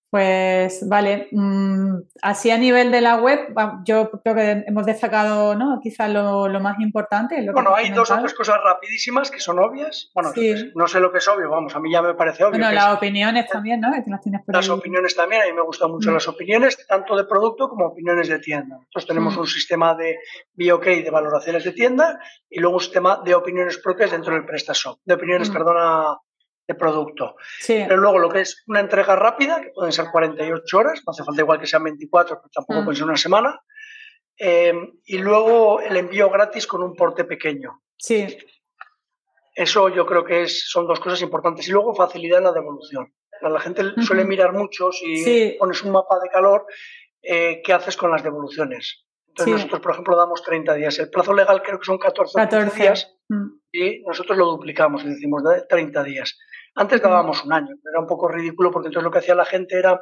[0.09, 3.53] Pues vale, mm, así a nivel de la web,
[3.85, 5.79] yo creo que hemos destacado ¿no?
[5.83, 7.47] quizás lo, más importante.
[7.51, 10.09] bueno, hay dos o tres cosas rapidísimas que son obvias.
[10.15, 10.31] Bueno,
[10.73, 12.57] no sé lo que es obvio, vamos, a mí ya me parece obvio.
[12.57, 13.91] Bueno, las opiniones también, ¿no?
[14.47, 16.13] las, opiniones también, a mí me gustan mucho mm.
[16.15, 18.77] las opiniones, tanto de producto como opiniones de tienda.
[18.77, 19.39] Nosotros tenemos mm.
[19.41, 20.17] un sistema de
[20.55, 22.19] BOK de valoraciones de tienda
[22.49, 26.17] y luego un sistema de opiniones propias dentro del PrestaShop, de opiniones, perdona,
[26.69, 27.35] de producto.
[27.65, 31.23] Pero luego lo que es una entrega rápida, que pueden ser 48 horas, no hace
[31.23, 32.85] falta igual que sean 24, pero tampoco mm.
[32.85, 33.59] puede ser una semana.
[34.37, 34.73] Eh,
[35.05, 37.81] y luego el envío gratis con un porte pequeño.
[37.97, 38.37] Sí.
[39.55, 41.67] Eso yo creo que es, son dos cosas importantes.
[41.67, 43.11] Y luego facilidad en la devolución.
[43.41, 46.67] La gente suele mirar mucho si pones un mapa de calor,
[47.23, 49.05] eh, ¿qué haces con las devoluciones?
[49.29, 50.99] Entonces nosotros, por ejemplo, damos 30 días.
[50.99, 52.79] El plazo legal creo que son 14, 14.
[52.79, 53.47] días mm.
[53.71, 56.37] y nosotros lo duplicamos y decimos de 30 días.
[56.79, 59.77] Antes dábamos un año, era un poco ridículo porque entonces lo que hacía la gente
[59.77, 60.01] era,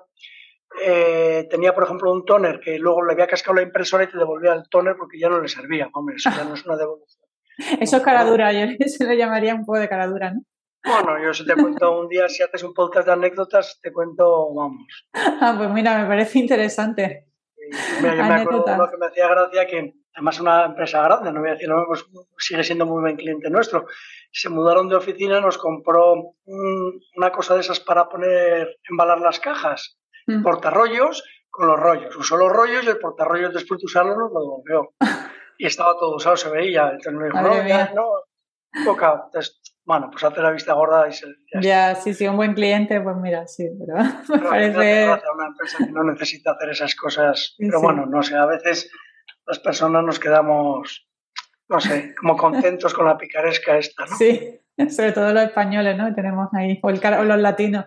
[0.86, 4.18] eh, tenía por ejemplo un toner que luego le había cascado la impresora y te
[4.20, 5.90] devolvía el toner porque ya no le servía.
[5.92, 7.24] Hombre, eso ya no es una devolución.
[7.82, 10.42] Eso es cara dura, yo se le llamaría un poco de cara dura, ¿no?
[10.86, 14.54] Bueno, yo si te cuento un día, si haces un podcast de anécdotas, te cuento,
[14.54, 15.08] vamos.
[15.42, 17.27] Ah, pues mira, me parece interesante.
[17.71, 21.39] Yo me acuerdo de uno que me hacía gracia que, además una empresa grande, no
[21.39, 22.06] voy a decir, pues
[22.38, 23.86] sigue siendo muy buen cliente nuestro.
[24.32, 29.97] Se mudaron de oficina, nos compró una cosa de esas para poner, embalar las cajas,
[30.27, 30.43] mm.
[30.43, 32.15] portarrollos con los rollos.
[32.15, 34.93] Usó los rollos y el portarrollos después de usarlo nos lo devolvió.
[35.58, 36.89] y estaba todo usado, se veía.
[36.91, 38.10] Entonces me dijo, no, ya, no,
[38.86, 39.23] poca.
[39.25, 41.27] Entonces, bueno, pues hace la vista gorda y se.
[41.62, 43.95] Ya, sí, sí, un buen cliente, pues mira, sí, pero,
[44.30, 45.06] me parece.
[45.34, 47.56] una empresa que no necesita hacer esas cosas.
[47.58, 48.91] Pero bueno, no sé, a veces
[49.45, 51.08] las personas nos quedamos,
[51.69, 54.17] no sé, como contentos con la picaresca esta, ¿no?
[54.17, 56.13] Sí, sobre todo los españoles, ¿no?
[56.13, 57.86] Tenemos ahí, o, el, o los latinos.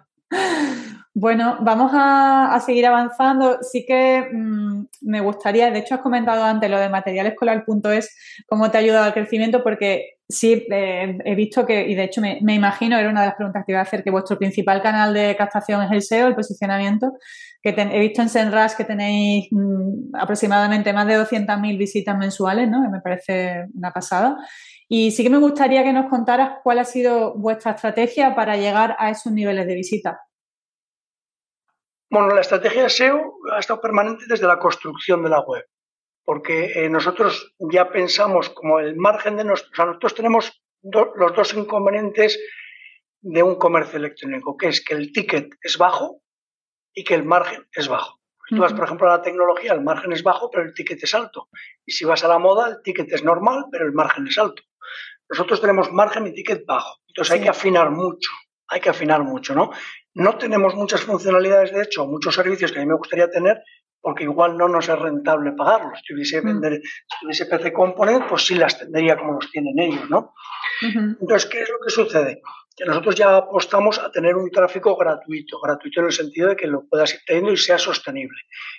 [1.13, 3.59] Bueno, vamos a, seguir avanzando.
[3.63, 8.79] Sí que mm, me gustaría, de hecho has comentado antes lo de materialescolar.es, cómo te
[8.79, 12.99] ha ayudado al crecimiento, porque sí, eh, he visto que, y de hecho me, imagino,
[12.99, 15.83] era una de las preguntas que iba a hacer, que vuestro principal canal de captación
[15.83, 17.13] es el SEO, el posicionamiento,
[17.63, 22.89] que he visto en Senras que tenéis mm, aproximadamente más de 200.000 visitas mensuales, ¿no?
[22.91, 24.37] me parece una pasada.
[24.89, 28.97] Y sí que me gustaría que nos contaras cuál ha sido vuestra estrategia para llegar
[28.99, 30.21] a esos niveles de visita.
[32.11, 35.65] Bueno, la estrategia de SEO ha estado permanente desde la construcción de la web,
[36.25, 41.35] porque eh, nosotros ya pensamos como el margen de nosotros, o sea, nosotros tenemos los
[41.35, 42.39] dos inconvenientes
[43.23, 46.23] de un comercio electrónico, que es que el ticket es bajo
[46.95, 48.21] y que el margen es bajo.
[48.49, 51.03] Si tú vas, por ejemplo, a la tecnología, el margen es bajo, pero el ticket
[51.05, 51.49] es alto.
[51.87, 54.63] Y si vas a la moda, el ticket es normal, pero el margen es alto.
[55.29, 56.99] Nosotros tenemos margen y ticket bajo.
[57.07, 58.31] Entonces hay que afinar mucho,
[58.67, 59.71] hay que afinar mucho, ¿no?
[60.15, 63.63] No tenemos muchas funcionalidades, de hecho, muchos servicios que a mí me gustaría tener,
[64.01, 65.99] porque igual no nos es rentable pagarlos.
[65.99, 66.45] Si tuviese, mm.
[66.45, 66.81] vender,
[67.31, 70.35] si PC Component, pues sí las tendría como los tienen ellos, ¿no?
[70.83, 72.41] Entonces, ¿qué es lo que sucede?
[72.75, 76.67] Que nosotros ya apostamos a tener un tráfico gratuito, gratuito en el sentido de que
[76.67, 78.39] lo puedas ir teniendo y sea sostenible.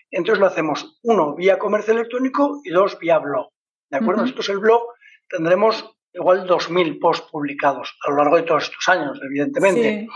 [0.10, 3.50] Entonces lo hacemos, uno, vía comercio electrónico y dos, vía blog.
[3.90, 4.24] ¿De acuerdo?
[4.24, 4.82] Esto es el blog,
[5.30, 10.08] tendremos igual 2.000 posts publicados a lo largo de todos estos años, evidentemente.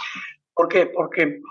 [0.53, 0.87] ¿Por qué?
[0.87, 1.41] Porque,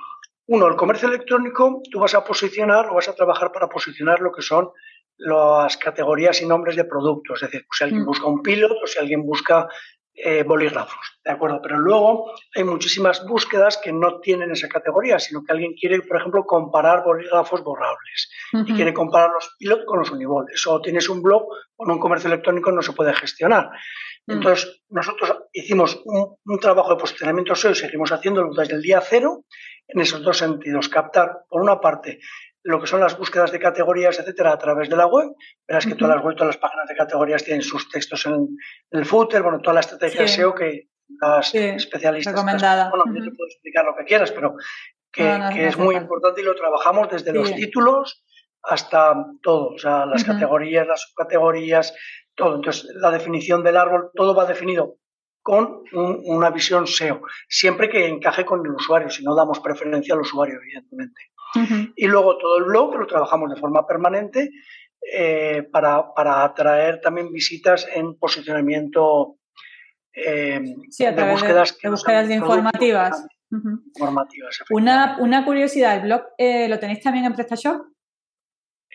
[0.46, 4.32] uno, el comercio electrónico, tú vas a posicionar o vas a trabajar para posicionar lo
[4.32, 4.70] que son
[5.16, 7.42] las categorías y nombres de productos.
[7.42, 8.06] Es decir, pues si alguien mm.
[8.06, 9.68] busca un piloto o si alguien busca
[10.16, 11.60] eh, bolígrafos, ¿de acuerdo?
[11.62, 16.18] Pero luego hay muchísimas búsquedas que no tienen esa categoría, sino que alguien quiere, por
[16.18, 20.46] ejemplo, comparar bolígrafos borrables y quiere comparar los pilotos con los unibol.
[20.52, 23.70] Eso tienes un blog o en un comercio electrónico no se puede gestionar.
[24.26, 24.32] Mm.
[24.32, 29.44] Entonces, nosotros hicimos un, trabajo de posicionamiento SEO y seguimos haciéndolo desde el día cero
[29.88, 30.88] en esos dos sentidos.
[30.88, 32.20] Captar, por una parte,
[32.62, 35.32] lo que son las búsquedas de categorías, etcétera, a través de la web.
[35.68, 38.48] Verás que todas las web, todas las páginas de categorías tienen sus textos en,
[38.90, 40.88] el footer, bueno, toda la estrategia SEO que
[41.20, 42.32] las especialistas.
[42.32, 42.88] Recomendada.
[42.88, 44.56] bueno, yo te puedo explicar lo que quieras, pero
[45.12, 48.24] que, es muy importante y lo trabajamos desde los títulos
[48.62, 51.94] hasta todo, o sea, las categorías, las subcategorías,
[52.34, 52.56] todo.
[52.56, 54.96] Entonces, la definición del árbol, todo va definido
[55.42, 60.22] con una visión SEO, siempre que encaje con el usuario, si no damos preferencia al
[60.22, 61.20] usuario, evidentemente.
[61.94, 64.50] Y luego todo el blog lo trabajamos de forma permanente
[65.12, 66.06] eh, para,
[66.44, 69.36] atraer también visitas en posicionamiento
[70.14, 73.26] eh, de búsquedas, de, búsquedas informativas.
[73.50, 77.82] informativas una, una, curiosidad, ¿el blog eh, lo tenéis también en PrestaShop?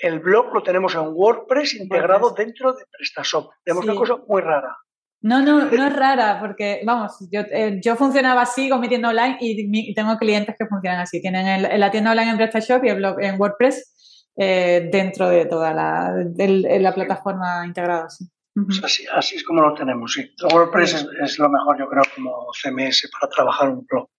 [0.01, 3.51] El blog lo tenemos en WordPress integrado dentro de PrestaShop.
[3.63, 4.77] Tenemos una cosa muy rara.
[5.21, 9.09] No, no, no es rara, porque vamos, yo, eh, yo funcionaba así con mi tienda
[9.09, 11.21] online y, tengo clientes que funcionan así.
[11.21, 15.73] Tienen la tienda online en PrestaShop y el blog en WordPress eh, dentro de toda
[15.73, 18.07] la, la plataforma integrada.
[18.53, 20.33] Pues así, así es como lo tenemos, sí.
[20.53, 24.09] WordPress es, lo mejor, yo creo, como CMS para trabajar un blog.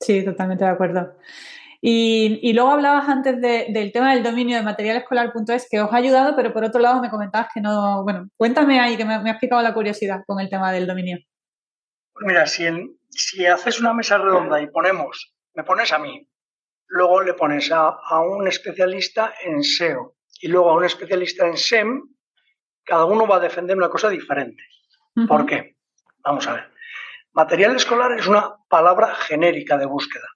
[0.00, 1.16] Sí, totalmente de acuerdo.
[1.86, 6.50] Y, luego hablabas antes del tema del dominio de materialescolar.es que os ha ayudado, pero
[6.50, 8.02] por otro lado me comentabas que no.
[8.04, 11.18] Bueno, cuéntame ahí, que me, ha explicado la curiosidad con el tema del dominio.
[12.14, 12.64] Pues mira, si,
[13.10, 16.26] si haces una mesa redonda y ponemos, me pones a mí,
[16.86, 22.02] luego le pones a, un especialista en SEO y luego a un especialista en SEM,
[22.82, 24.62] cada uno va a defender una cosa diferente.
[25.28, 25.76] ¿Por qué?
[26.20, 26.72] Vamos a ver.
[27.34, 30.28] Material escolar es una palabra genérica de búsqueda.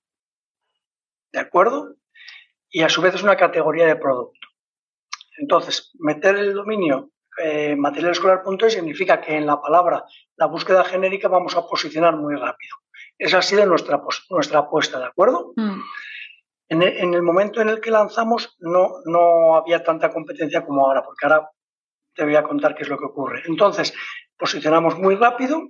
[1.39, 1.95] ¿De acuerdo?
[2.69, 4.49] Y a su vez es una categoría de producto.
[5.39, 7.11] Entonces, meter el dominio
[7.41, 10.05] eh, materialescolar.es significa que en la palabra
[10.37, 12.77] la búsqueda genérica vamos a posicionar muy rápido.
[13.17, 15.53] Esa ha sido nuestra, nuestra apuesta, ¿de acuerdo?
[15.57, 15.81] Mm.
[16.71, 21.27] En, el, momento en el que lanzamos no, no había tanta competencia como ahora, porque
[21.27, 21.51] ahora
[22.15, 23.43] te voy a contar qué es lo que ocurre.
[23.47, 23.95] Entonces,
[24.37, 25.63] posicionamos muy rápido.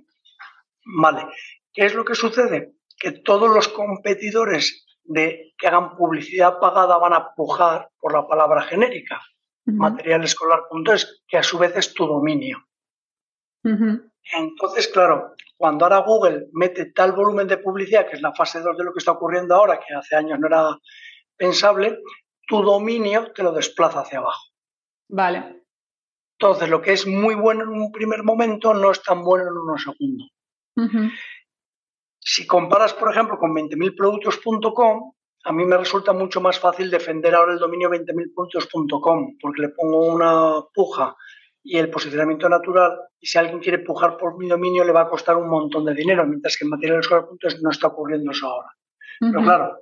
[0.83, 1.27] Vale,
[1.71, 2.73] ¿qué es lo que sucede?
[2.97, 8.61] Que todos los competidores de que hagan publicidad pagada van a pujar por la palabra
[8.61, 9.19] genérica,
[9.65, 12.63] materialescolar.es, que a su vez es tu dominio.
[13.63, 18.77] Entonces, claro, cuando ahora Google mete tal volumen de publicidad, que es la fase 2
[18.77, 20.77] de lo que está ocurriendo ahora, que hace años no era
[21.35, 21.97] pensable,
[22.47, 24.43] tu dominio te lo desplaza hacia abajo.
[25.09, 25.63] Vale.
[26.39, 29.57] Entonces, lo que es muy bueno en un primer momento no es tan bueno en
[29.57, 30.25] un segundo.
[32.31, 35.13] Si comparas, por ejemplo, con 20.000productos.com,
[35.45, 40.05] a mí me resulta mucho más fácil defender ahora el dominio 20.000productos.com, porque le pongo
[40.13, 41.15] una puja
[41.63, 45.09] y el posicionamiento natural, y si alguien quiere pujar por mi dominio le va a
[45.09, 48.69] costar un montón de dinero, mientras que en materialescolar.es no está ocurriendo eso ahora.
[49.19, 49.79] Pero claro,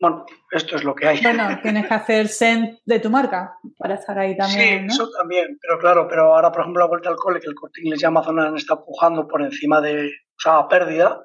[0.00, 1.20] bueno, esto es lo que hay.
[1.20, 4.88] Bueno, tienes que hacer send de tu marca para estar ahí también.
[4.88, 7.56] Sí, eso también, pero claro, pero ahora, por ejemplo, la vuelta al cole, que el
[7.56, 11.24] corte inglés y Amazon está pujando por encima de, o sea, a pérdida,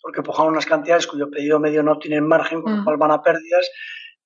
[0.00, 2.84] porque pujan unas cantidades cuyo pedido medio no tienen margen, con lo mm.
[2.84, 3.70] cual van a pérdidas,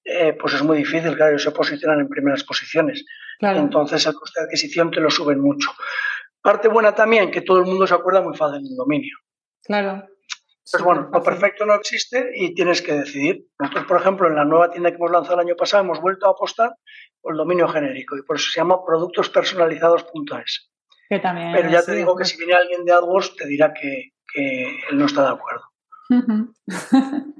[0.04, 3.04] eh, pues es muy difícil, claro, ellos se posicionan en primeras posiciones.
[3.40, 5.70] Entonces el coste de adquisición te lo suben mucho.
[6.40, 9.16] Parte buena también, que todo el mundo se acuerda muy fácil del dominio.
[9.64, 10.06] Claro.
[10.70, 13.46] Pues bueno, lo perfecto no existe y tienes que decidir.
[13.58, 16.26] Nosotros, por ejemplo, en la nueva tienda que hemos lanzado el año pasado, hemos vuelto
[16.26, 16.70] a apostar
[17.20, 20.70] por el dominio genérico y por eso se ma productospersonalizados.es.
[21.08, 21.52] Que también.
[21.52, 25.06] Pero ya te digo que si viene alguien de AdWords te dirá que, él no
[25.06, 25.62] está de acuerdo.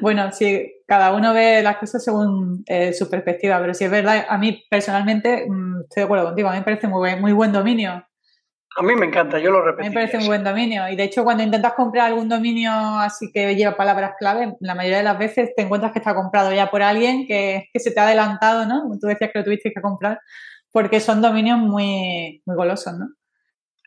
[0.00, 4.26] bueno, sí, cada uno ve las cosas según eh, su perspectiva, pero si es verdad,
[4.28, 7.52] a mí personalmente mm, estoy de acuerdo contigo, a mí me parece muy, muy buen
[7.52, 8.04] dominio
[8.78, 9.82] a mí me encanta, yo lo repito.
[9.82, 10.88] A mí me parece un buen dominio.
[10.88, 14.98] Y de hecho, cuando intentas comprar algún dominio así que lleva palabras clave, la mayoría
[14.98, 18.04] de las veces te encuentras que está comprado ya por alguien que, se te ha
[18.04, 18.88] adelantado, ¿no?
[19.00, 20.20] Tú decías que lo tuviste que comprar,
[20.70, 23.08] porque son dominios muy, muy golosos, ¿no?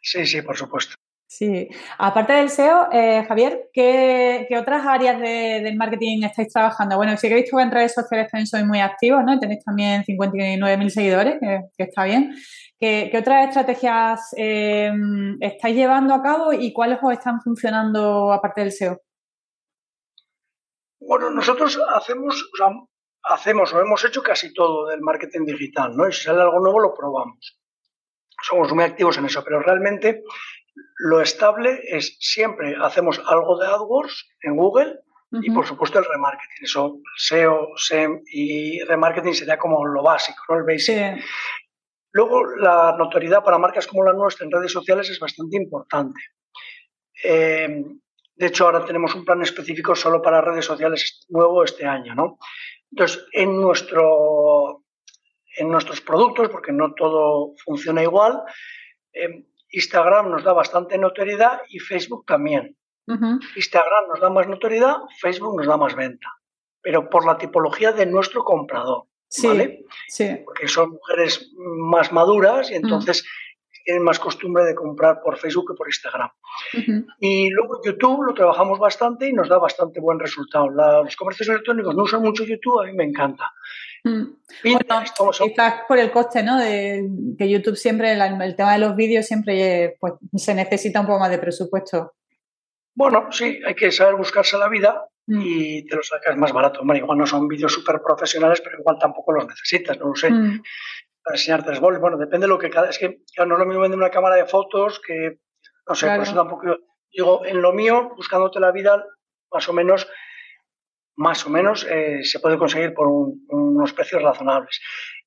[0.02, 0.96] Sí, sí, por supuesto.
[1.32, 1.70] Sí.
[1.98, 6.98] Aparte del SEO, eh, Javier, ¿qué, otras áreas del marketing estáis trabajando?
[6.98, 9.40] Bueno, sí que he visto que en redes sociales también sois muy activos, ¿no?
[9.40, 12.36] Tenéis también 59.000 seguidores, que, está bien.
[12.78, 14.92] ¿Qué, otras estrategias eh,
[15.40, 19.02] estáis llevando a cabo y cuáles os están funcionando aparte del SEO?
[21.00, 22.68] Bueno, nosotros hacemos, o sea,
[23.24, 26.10] hacemos o hemos hecho casi todo del marketing digital, ¿no?
[26.10, 27.58] Y si sale algo nuevo lo probamos.
[28.44, 30.24] Somos muy activos en eso, pero realmente
[30.98, 35.00] lo estable es siempre hacemos algo de AdWords en Google
[35.32, 36.64] y por supuesto el remarketing.
[36.64, 40.58] Eso, SEO, SEM y remarketing sería como lo básico, ¿no?
[40.58, 41.24] El basic.
[42.12, 46.20] Luego, la notoriedad para marcas como la nuestra en redes sociales es bastante importante.
[47.24, 47.86] Eh,
[48.36, 52.38] de hecho, ahora tenemos un plan específico solo para redes sociales nuevo este año, ¿no?
[52.92, 54.84] Entonces, en, nuestro,
[55.58, 58.42] en nuestros productos, porque no todo funciona igual,
[59.14, 62.78] eh, Instagram nos da bastante notoriedad y Facebook también.
[63.08, 66.28] Instagram nos da más notoriedad, Facebook nos da más venta,
[66.82, 69.06] pero por la tipología de nuestro comprador.
[69.44, 69.86] ¿vale?
[70.08, 70.30] Sí.
[70.46, 73.26] Porque son mujeres más maduras y entonces
[73.84, 76.30] tienen más costumbre de comprar por Facebook que por Instagram.
[77.20, 80.70] Y luego YouTube lo trabajamos bastante y nos da bastante buen resultado.
[80.70, 83.52] los comercios electrónicos no usan mucho YouTube, a mí me encanta.
[84.04, 84.24] Mm.
[84.64, 86.58] quizás por el coste, ¿no?
[86.58, 87.08] De,
[87.38, 91.30] que YouTube siempre, el, tema de los vídeos siempre pues, se necesita un poco más
[91.30, 92.14] de presupuesto.
[92.96, 95.42] Bueno, sí, hay que saber buscarse la vida mm.
[95.44, 96.82] y te lo sacas más barato.
[96.84, 100.32] Bueno, igual no son vídeos súper profesionales, pero igual tampoco los necesitas, no lo sé.
[100.32, 100.62] Mm.
[101.24, 102.90] Para enseñar tres bols, bueno, depende de lo que cada.
[102.90, 105.40] Es que no es lo mismo vender una cámara de fotos que.
[105.88, 106.78] No sé, por eso tampoco.
[107.12, 109.04] Digo, en lo mío, buscándote la vida,
[109.52, 110.08] más o menos
[111.22, 114.82] más o menos eh, se puede conseguir por unos precios razonables.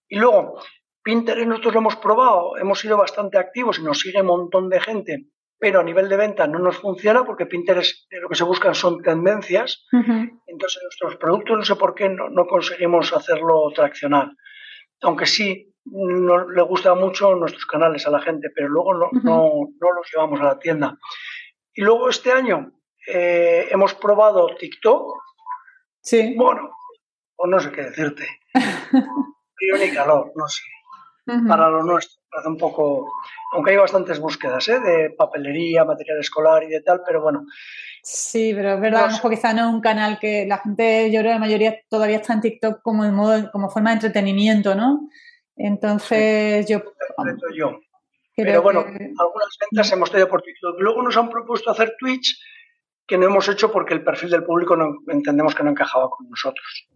[0.09, 0.61] Y luego,
[1.03, 4.80] Pinterest nosotros lo hemos probado, hemos sido bastante activos y nos sigue un montón de
[4.80, 5.26] gente,
[5.59, 9.03] pero a nivel de venta no nos funciona porque Pinterest lo que se buscan son
[9.03, 9.86] tendencias.
[10.47, 14.30] Entonces, nuestros productos no sé por qué no, conseguimos hacerlo traccionar.
[15.03, 19.68] Aunque sí no, le gusta mucho nuestros canales a la gente, pero luego no, no,
[19.80, 20.99] los llevamos a la tienda.
[21.74, 22.72] Y luego este año
[23.07, 25.22] eh, hemos probado TikTok,
[26.05, 26.35] Sí.
[26.37, 26.70] Bueno,
[27.37, 28.26] o no sé qué decirte.
[29.55, 30.62] Frío ni calor, no sé.
[31.49, 33.11] Para lo nuestro, parece un poco.
[33.53, 34.78] Aunque hay bastantes búsquedas ¿eh?
[34.80, 37.47] de papelería, material escolar y de tal, pero bueno,
[38.07, 41.20] Sí, pero es verdad, lo mejor quizá no es un canal que la gente, yo
[41.20, 44.74] creo que la mayoría todavía está en TikTok como en modo, como forma de entretenimiento,
[44.74, 45.09] ¿no?
[45.57, 46.82] Entonces yo...
[47.55, 47.80] yo.
[48.36, 50.80] Pero bueno, algunas ventas hemos tenido por TikTok.
[50.80, 52.36] Luego nos han propuesto hacer Twitch,
[53.07, 56.28] que no hemos hecho porque el perfil del público no entendemos que no encajaba con
[56.28, 56.88] nosotros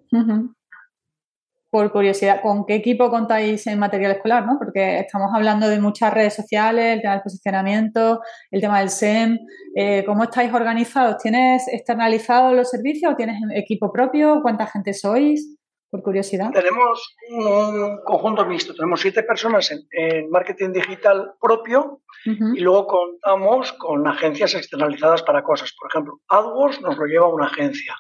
[1.70, 4.46] por curiosidad, ¿con qué equipo contáis en material escolar?
[4.46, 4.56] ¿no?
[4.59, 9.38] Porque estamos hablando de muchas redes sociales, el tema del posicionamiento, el tema del SEM.
[9.74, 11.18] Eh, ¿Cómo estáis organizados?
[11.18, 14.40] ¿Tienes externalizados los servicios o tienes equipo propio?
[14.40, 15.57] ¿Cuánta gente sois?
[15.91, 16.51] Por curiosidad.
[16.53, 18.74] Tenemos un conjunto mixto.
[18.74, 25.74] Tenemos siete personas en, marketing digital propio y luego contamos con agencias externalizadas para cosas.
[25.78, 27.97] Por ejemplo, AdWords nos lo lleva una agencia.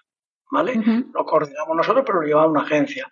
[0.50, 0.80] ¿Vale?
[1.14, 3.10] Lo coordinamos nosotros, pero lo lleva una agencia.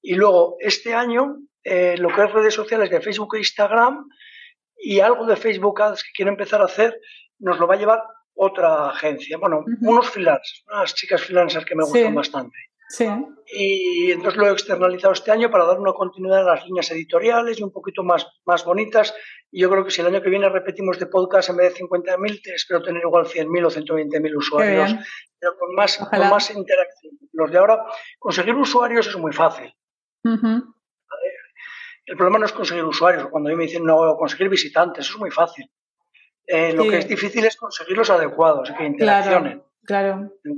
[0.00, 4.08] Y luego, este año, eh, lo que es redes sociales de Facebook e Instagram
[4.76, 6.98] y algo de Facebook Ads que quiero empezar a hacer,
[7.38, 8.02] nos lo va a llevar
[8.34, 9.36] otra agencia.
[9.38, 12.56] Bueno, unos freelancers, unas chicas freelancers que me gustan bastante.
[12.88, 13.06] Sí.
[13.46, 17.58] Y entonces lo he externalizado este año para dar una continuidad a las líneas editoriales
[17.58, 19.14] y un poquito más, más bonitas.
[19.50, 21.84] Y yo creo que si el año que viene repetimos de podcast en vez de
[21.84, 24.94] 50.000, espero tener igual 100.000 o 120.000 usuarios,
[25.38, 27.14] pero con más, con más interacción.
[27.32, 27.84] Los de ahora,
[28.18, 29.72] conseguir usuarios es muy fácil.
[32.08, 33.28] El problema no es conseguir usuarios.
[33.28, 35.70] Cuando a mí me dicen no, conseguir visitantes, eso es muy fácil.
[36.46, 39.58] Eh, lo que es difícil es conseguir los adecuados, que interaccionen.
[39.58, 39.67] Claro,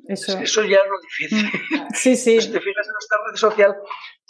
[0.09, 0.39] eso.
[0.39, 0.63] eso.
[0.63, 1.51] ya es lo difícil.
[1.95, 2.41] Sí, sí.
[2.41, 3.75] si te fijas en nuestra red social,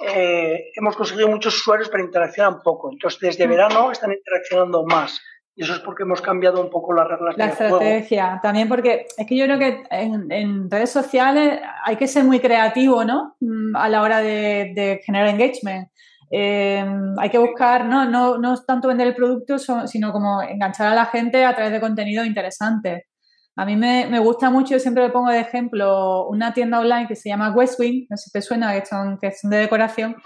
[0.07, 2.91] eh, hemos conseguido muchos usuarios, pero interaccionan poco.
[2.93, 3.51] Entonces, desde mm.
[3.51, 5.21] verano están interaccionando más.
[5.57, 8.41] Y eso es porque hemos cambiado un poco las reglas la estrategia.
[8.43, 13.05] También porque es que yo creo que en, redes sociales hay que ser muy creativo,
[13.05, 13.37] ¿no?
[13.41, 15.89] Mm, a la hora de, generar engagement.
[16.31, 16.85] Eh,
[17.19, 18.05] hay que buscar, ¿no?
[18.05, 18.39] ¿no?
[18.39, 22.25] No tanto vender el producto, sino como enganchar a la gente a través de contenido
[22.25, 23.10] interesante.
[23.57, 27.17] A mí me, gusta mucho, yo siempre le pongo de ejemplo una tienda online que
[27.17, 30.17] se llama Westwing, no sé si te suena, que son, que son de decoración,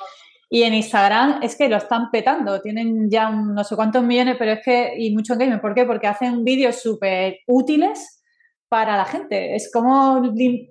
[0.51, 4.53] y en Instagram es que lo están petando, tienen ya no sé cuántos millones, pero
[4.53, 5.63] es que, y mucho engagement.
[5.63, 5.85] ¿Por qué?
[5.85, 8.14] Porque hacen vídeos súper útiles
[8.75, 9.55] para la gente.
[9.55, 10.21] Es como,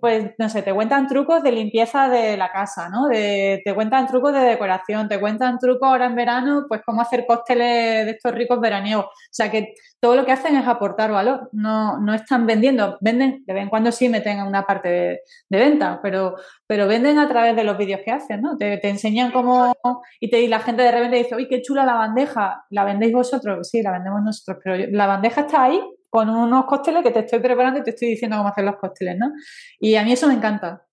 [0.01, 3.07] pues, no sé, te cuentan trucos de limpieza de la casa, ¿no?
[3.07, 8.05] Te cuentan trucos de decoración, te cuentan trucos ahora en verano, pues cómo hacer cócteles
[8.05, 9.05] de estos ricos veraniegos.
[9.05, 13.41] O sea que todo lo que hacen es aportar valor, no, no están vendiendo, venden,
[13.45, 16.35] de vez en cuando sí meten una parte de, venta, pero,
[16.67, 18.57] pero venden a través de los vídeos que hacen, ¿no?
[18.57, 19.73] Te, enseñan cómo,
[20.19, 23.69] y te, la gente de repente dice, uy, qué chula la bandeja, ¿la vendéis vosotros?
[23.69, 25.79] Sí, la vendemos nosotros, pero la bandeja está ahí
[26.13, 29.17] con unos cócteles que te estoy preparando y te estoy diciendo cómo hacer los cócteles,
[29.17, 29.31] ¿no?
[29.79, 30.85] Y a mí eso me encanta.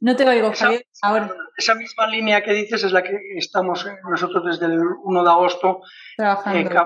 [0.00, 0.86] No te oigo, esa, Javier.
[1.02, 1.34] Ahora.
[1.56, 5.80] Esa misma línea que dices es la que estamos nosotros desde el 1 de agosto
[6.16, 6.60] trabajando.
[6.60, 6.84] Eh,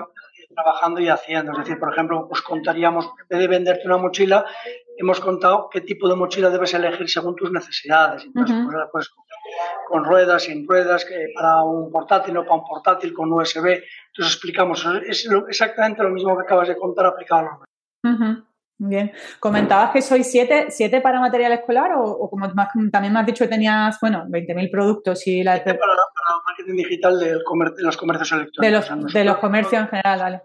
[0.55, 1.51] trabajando y haciendo.
[1.51, 4.43] Es decir, por ejemplo, pues contaríamos, en vez de venderte una mochila,
[4.97, 8.25] hemos contado qué tipo de mochila debes elegir según tus necesidades.
[8.25, 8.57] Entonces,
[8.91, 9.11] pues,
[9.87, 13.81] con ruedas, sin ruedas, que para un portátil o para un portátil con USB.
[14.07, 17.47] Entonces explicamos, es exactamente lo mismo que acabas de contar aplicado
[18.03, 18.43] a
[18.79, 19.11] Bien.
[19.39, 22.47] ¿Comentabas que sois siete, siete para material escolar o, como
[22.91, 25.63] también me has dicho que tenías, bueno, 20.000 productos y la...
[25.63, 25.97] Para, para
[26.45, 27.39] marketing digital de
[27.79, 29.13] los comercios electrónicos.
[29.13, 30.41] De los, comercios en general, vale.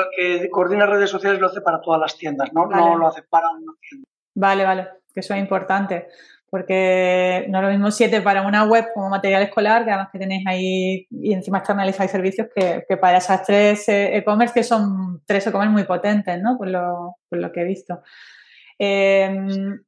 [0.00, 2.66] El que coordina redes sociales lo hace para todas las tiendas, ¿no?
[2.66, 4.06] No lo hace para una tienda.
[4.34, 6.08] Vale, vale, que eso es importante
[6.48, 10.18] porque no es lo mismo siete para una web como material escolar, que además que
[10.18, 15.46] tenéis ahí y encima externalizáis servicios que, para esas tres eh, e-commerce, que son tres
[15.46, 16.56] e-commerce muy potentes, ¿no?
[16.56, 18.00] Por lo, por lo que he visto.
[18.78, 19.78] Em,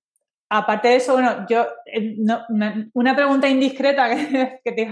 [0.49, 2.17] aparte de eso, bueno, yo, eh,
[2.95, 4.89] una pregunta indiscreta que, te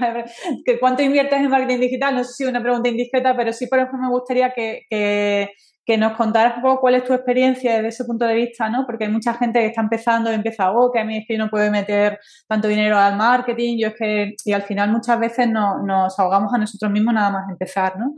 [0.64, 3.66] que cuánto inviertes en marketing digital, no sé si es una pregunta indiscreta, pero sí,
[3.66, 5.50] por ejemplo, me gustaría que, que
[5.86, 8.84] que nos contaras un poco cuál es tu experiencia desde ese punto de vista, ¿no?
[8.84, 11.34] Porque hay mucha gente que está empezando y empieza, oh, que a mí es que
[11.34, 15.20] yo no puedo meter tanto dinero al marketing, yo es que, y al final muchas
[15.20, 18.14] veces nos ahogamos a nosotros mismos nada más empezar, ¿no?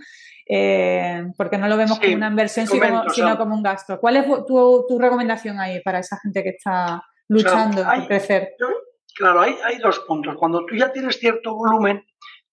[0.48, 4.00] Eh, porque no lo vemos como una inversión, sino, como un gasto.
[4.00, 8.54] ¿Cuál es tu, recomendación ahí para esa gente que está luchando por crecer?
[9.14, 10.36] claro, hay, hay dos puntos.
[10.36, 12.04] Cuando tú ya tienes cierto volumen,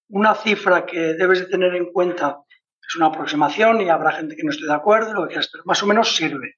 [0.10, 2.40] una cifra que debes de tener en cuenta
[2.88, 5.64] es una aproximación y habrá gente que no esté de acuerdo, lo que quieras, pero
[5.66, 6.56] más o menos sirve.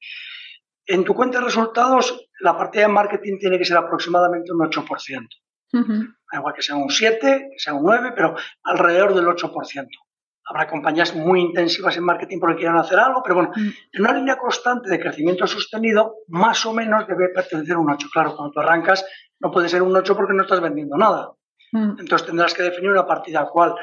[0.86, 5.28] En tu cuenta de resultados, la partida de marketing tiene que ser aproximadamente un 8%.
[6.34, 9.88] Igual que sea un 7, que sea un 9, pero alrededor del 8%.
[10.50, 13.70] Habrá compañías muy intensivas en marketing porque quieran hacer algo, pero bueno, mm.
[13.94, 18.08] en una línea constante de crecimiento sostenido, más o menos debe pertenecer a un 8.
[18.14, 19.06] Claro, cuando tú arrancas,
[19.40, 21.32] no puede ser un 8 porque no estás vendiendo nada.
[21.72, 22.00] Mm.
[22.00, 23.76] Entonces tendrás que definir una partida cual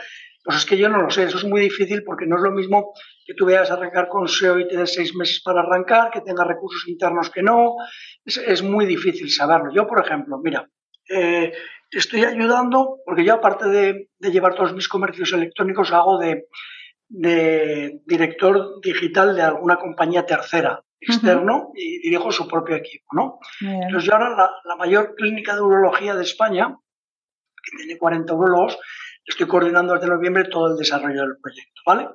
[0.43, 2.51] Pues es que yo no lo sé, eso es muy difícil porque no es lo
[2.51, 2.93] mismo
[3.27, 6.87] que tú veas arrancar con SEO y tienes seis meses para arrancar, que tenga recursos
[6.87, 7.77] internos que no.
[8.25, 9.73] Es, muy difícil saberlo.
[9.73, 10.69] Yo, por ejemplo, mira,
[11.09, 11.53] eh,
[11.91, 16.47] estoy ayudando, porque yo aparte de, llevar todos mis comercios electrónicos, hago de,
[18.07, 23.39] director digital de alguna compañía tercera externo y dirijo su propio equipo, ¿no?
[23.61, 26.75] Entonces yo ahora la, la, mayor clínica de urología de España,
[27.63, 28.79] que tiene 40 urologos,
[29.25, 32.09] estoy coordinando desde noviembre todo el desarrollo del proyecto, ¿vale?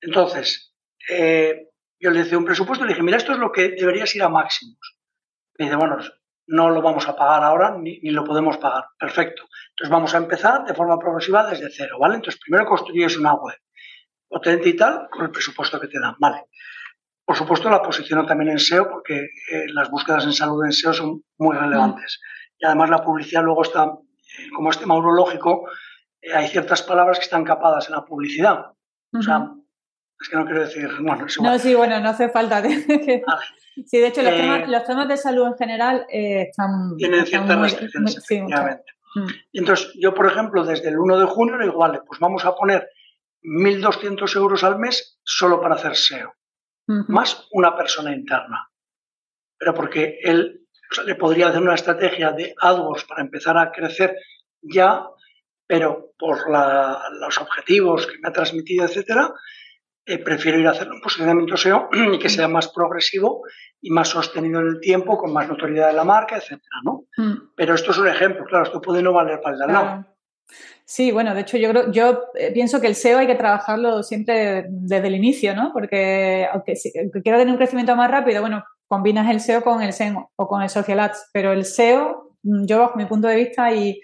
[0.00, 0.74] Entonces,
[1.08, 4.14] eh, yo le hice un presupuesto y le dije, mira, esto es lo que deberías
[4.14, 4.78] ir a máximos.
[5.58, 5.98] Me dice, bueno,
[6.50, 8.84] no lo vamos a pagar ahora ni, lo podemos pagar.
[8.98, 9.44] Perfecto.
[9.70, 12.16] Entonces vamos a empezar de forma progresiva desde cero, ¿vale?
[12.16, 13.56] Entonces primero construyes una web
[14.28, 16.44] potente y tal con el presupuesto que te dan, ¿vale?
[17.24, 20.92] Por supuesto la posiciono también en SEO porque eh, las búsquedas en salud en SEO
[20.92, 22.20] son muy relevantes.
[22.58, 25.68] Y además la publicidad luego está, eh, como es tema urológico,
[26.34, 28.72] hay ciertas palabras que están capadas en la publicidad.
[29.12, 29.52] O sea,
[30.20, 32.62] es que no quiero decir, bueno, No, sí, bueno, no hace falta.
[33.86, 36.96] Sí, de hecho, los, temas, eh, los, temas, de salud en general eh, están.
[36.98, 38.84] Tienen ciertas restricciones, efectivamente.
[39.14, 39.26] Mm.
[39.54, 42.54] entonces, yo, por ejemplo, desde el 1 de junio le digo, vale, pues vamos a
[42.54, 42.90] poner
[43.42, 46.34] 1.200 euros al mes solo para hacer SEO,
[46.86, 48.70] más una persona interna.
[49.56, 50.66] Pero porque él
[51.06, 54.14] le podría hacer una estrategia de AdWords para empezar a crecer
[54.60, 55.06] ya
[55.70, 59.32] pero por los objetivos que me ha transmitido, etcétera,
[60.06, 63.42] eh, prefiero ir a hacerlo en posicionamiento SEO y que sea más progresivo
[63.80, 67.04] y más sostenido en el tiempo, con más notoriedad de la marca, etcétera, ¿no?
[67.16, 67.52] Mm.
[67.56, 70.06] Pero esto es un ejemplo, claro, esto puede no valer para el de al lado.
[70.84, 74.02] Sí, bueno, de hecho yo creo, yo eh, pienso que el SEO hay que trabajarlo
[74.02, 75.70] siempre desde el inicio, ¿no?
[75.72, 79.92] Porque aunque, aunque quiero tener un crecimiento más rápido, bueno, combinas el SEO con el
[79.92, 83.36] SEM o con el Social Ads, pero el SEO Mm, yo bajo mi punto de
[83.36, 84.00] vista y,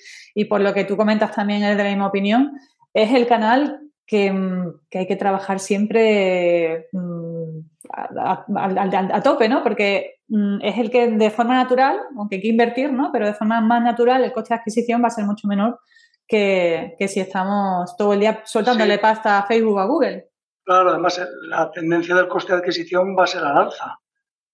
[0.48, 2.52] por lo que tú comentas también es de la misma opinión,
[2.92, 7.58] es el canal que, mm, hay que trabajar siempre mm,
[7.92, 9.62] a, tope, ¿no?
[9.62, 10.20] Porque
[10.62, 13.10] es el que de forma natural, aunque hay que invertir, ¿no?
[13.12, 15.78] Pero de forma más natural el coste de adquisición va a ser mucho menor
[16.26, 20.28] que, si estamos todo el día soltándole pasta a Facebook o a Google.
[20.64, 24.00] Claro, además la tendencia del coste de adquisición va a ser al alza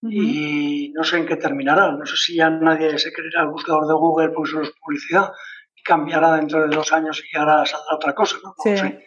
[0.02, 1.92] y no sé en qué terminará.
[1.92, 5.32] No sé si ya nadie se creerá el buscador de Google por es publicidad
[5.74, 8.54] y cambiará dentro de dos años y ahora saldrá otra cosa, ¿no?
[8.58, 8.98] Sí.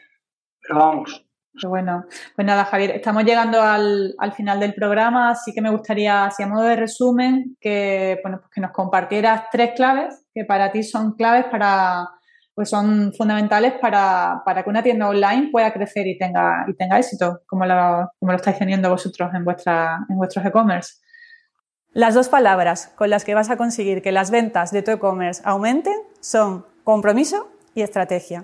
[0.67, 1.25] Pero vamos.
[1.63, 2.05] Bueno,
[2.35, 6.47] pues nada, Javier, estamos llegando al, final del programa, así que me gustaría, así a
[6.47, 11.13] modo de resumen, que, bueno, pues que nos compartieras tres claves que para ti son
[11.13, 12.09] claves para,
[12.53, 17.41] pues son fundamentales para, que una tienda online pueda crecer y tenga, y tenga éxito,
[17.45, 20.95] como lo, como lo estáis teniendo vosotros en, vuestra, en vuestros e-commerce.
[21.93, 25.41] Las dos palabras con las que vas a conseguir que las ventas de tu e-commerce
[25.45, 28.43] aumenten son compromiso y estrategia.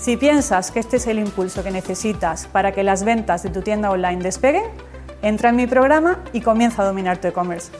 [0.00, 3.60] Si piensas que este es el impulso que necesitas para que las ventas de tu
[3.60, 4.64] tienda online despeguen,
[5.20, 7.70] entra en mi programa y comienza a dominar tu e-commerce.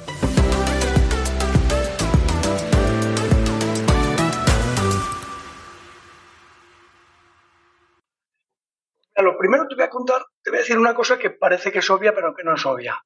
[9.16, 11.78] Lo primero te voy a contar, te voy a decir una cosa que parece que
[11.78, 13.02] es obvia, pero que no es obvia.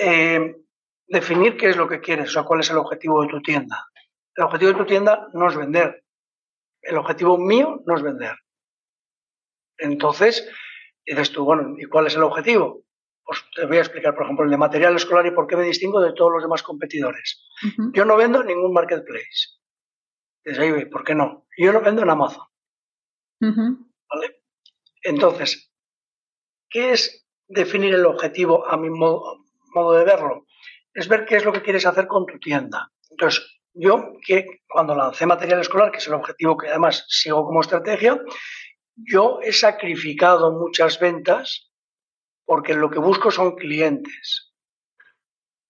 [0.00, 0.54] Eh,
[1.08, 3.88] definir qué es lo que quieres, o sea, cuál es el objetivo de tu tienda.
[4.36, 6.05] El objetivo de tu tienda no es vender.
[6.86, 8.36] El objetivo mío no es vender.
[9.78, 10.48] Entonces,
[11.04, 12.84] dices tú, bueno, ¿y cuál es el objetivo?
[13.24, 15.64] Pues te voy a explicar, por ejemplo, el de material escolar y por qué me
[15.64, 17.44] distingo de todos los demás competidores.
[17.92, 19.58] Yo no vendo en ningún marketplace.
[20.44, 21.46] Dices, ahí, ¿por qué no?
[21.58, 22.46] Yo no vendo en Amazon.
[24.08, 24.42] ¿Vale?
[25.02, 25.72] Entonces,
[26.70, 29.42] ¿qué es definir el objetivo a mi modo,
[29.92, 30.46] de verlo?
[30.94, 32.92] Es ver qué es lo que quieres hacer con tu tienda.
[33.10, 37.60] Entonces, yo que cuando lancé material escolar, que es el objetivo que además sigo como
[37.60, 38.20] estrategia,
[38.96, 41.70] yo he sacrificado muchas ventas
[42.44, 44.54] porque lo que busco son clientes.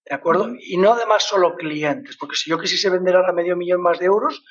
[0.08, 0.52] ¿De acuerdo?
[0.60, 4.06] Y no además solo clientes, porque si yo quisiese vender ahora medio millón más de
[4.06, 4.44] euros,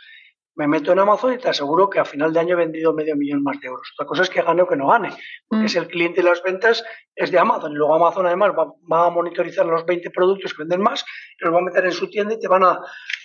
[0.56, 3.16] me meto en Amazon y te aseguro que a final de año he vendido medio
[3.16, 3.92] millón más de euros.
[3.96, 5.10] Otra cosa es que gane o que no gane,
[5.48, 5.66] porque mm.
[5.66, 6.84] es el cliente y las ventas
[7.14, 7.74] es de Amazon.
[7.74, 11.06] Y luego Amazon además va, a monitorizar los 20 productos que venden más,
[11.40, 12.80] los va a meter en su tienda y te van a,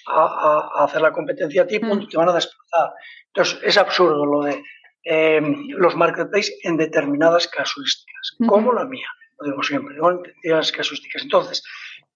[0.06, 2.08] hacer la competencia a ti, mm.
[2.08, 2.92] te van a desplazar.
[3.26, 4.62] Entonces, es absurdo lo de
[5.04, 11.22] eh, los marketplaces en determinadas casuísticas, como la mía, lo digo siempre, en determinadas casuísticas.
[11.22, 11.62] Entonces,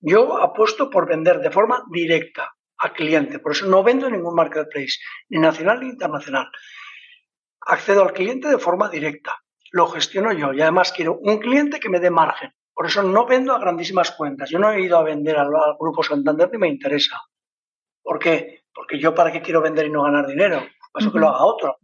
[0.01, 3.39] yo apuesto por vender de forma directa al cliente.
[3.39, 4.99] Por eso no vendo en ningún marketplace,
[5.31, 6.51] ni nacional ni internacional.
[7.61, 9.37] Accedo al cliente de forma directa.
[9.73, 12.53] Lo gestiono yo y además quiero un cliente que me dé margen.
[12.75, 14.51] Por eso no vendo a grandísimas cuentas.
[14.51, 17.21] Yo no he ido a vender al, Grupo Santander ni me interesa.
[18.05, 18.63] ¿Por qué?
[18.73, 20.63] Porque yo para qué quiero vender y no ganar dinero.
[20.93, 21.79] Paso que lo haga otro.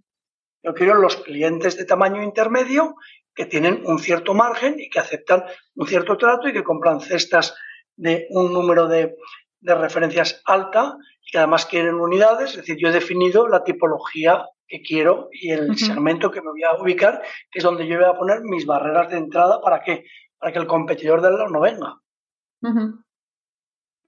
[0.63, 2.95] Yo quiero los clientes de tamaño intermedio
[3.35, 5.45] que tienen un cierto margen y que aceptan
[5.75, 7.57] un cierto trato y que compran cestas
[7.97, 9.17] de un número de,
[9.61, 10.97] de referencias alta
[11.27, 15.51] y que además quieren unidades, es decir, yo he definido la tipología que quiero y
[15.51, 18.67] el segmento que me voy a ubicar, que es donde yo voy a poner mis
[18.67, 20.05] barreras de entrada para que,
[20.39, 22.01] para que el competidor del lado no venga.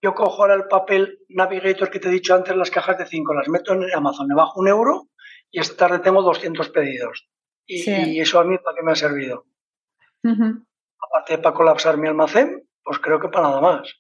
[0.03, 3.35] Yo cojo ahora el papel Navigator que te he dicho antes, las cajas de 5,
[3.35, 5.09] las meto en Amazon, me bajo un euro
[5.51, 7.29] y esta tarde tengo 200 pedidos.
[7.65, 9.47] Y, eso a mí, ¿para qué me ha servido?
[10.25, 13.95] Aparte de para colapsar mi almacén, pues creo que para nada más.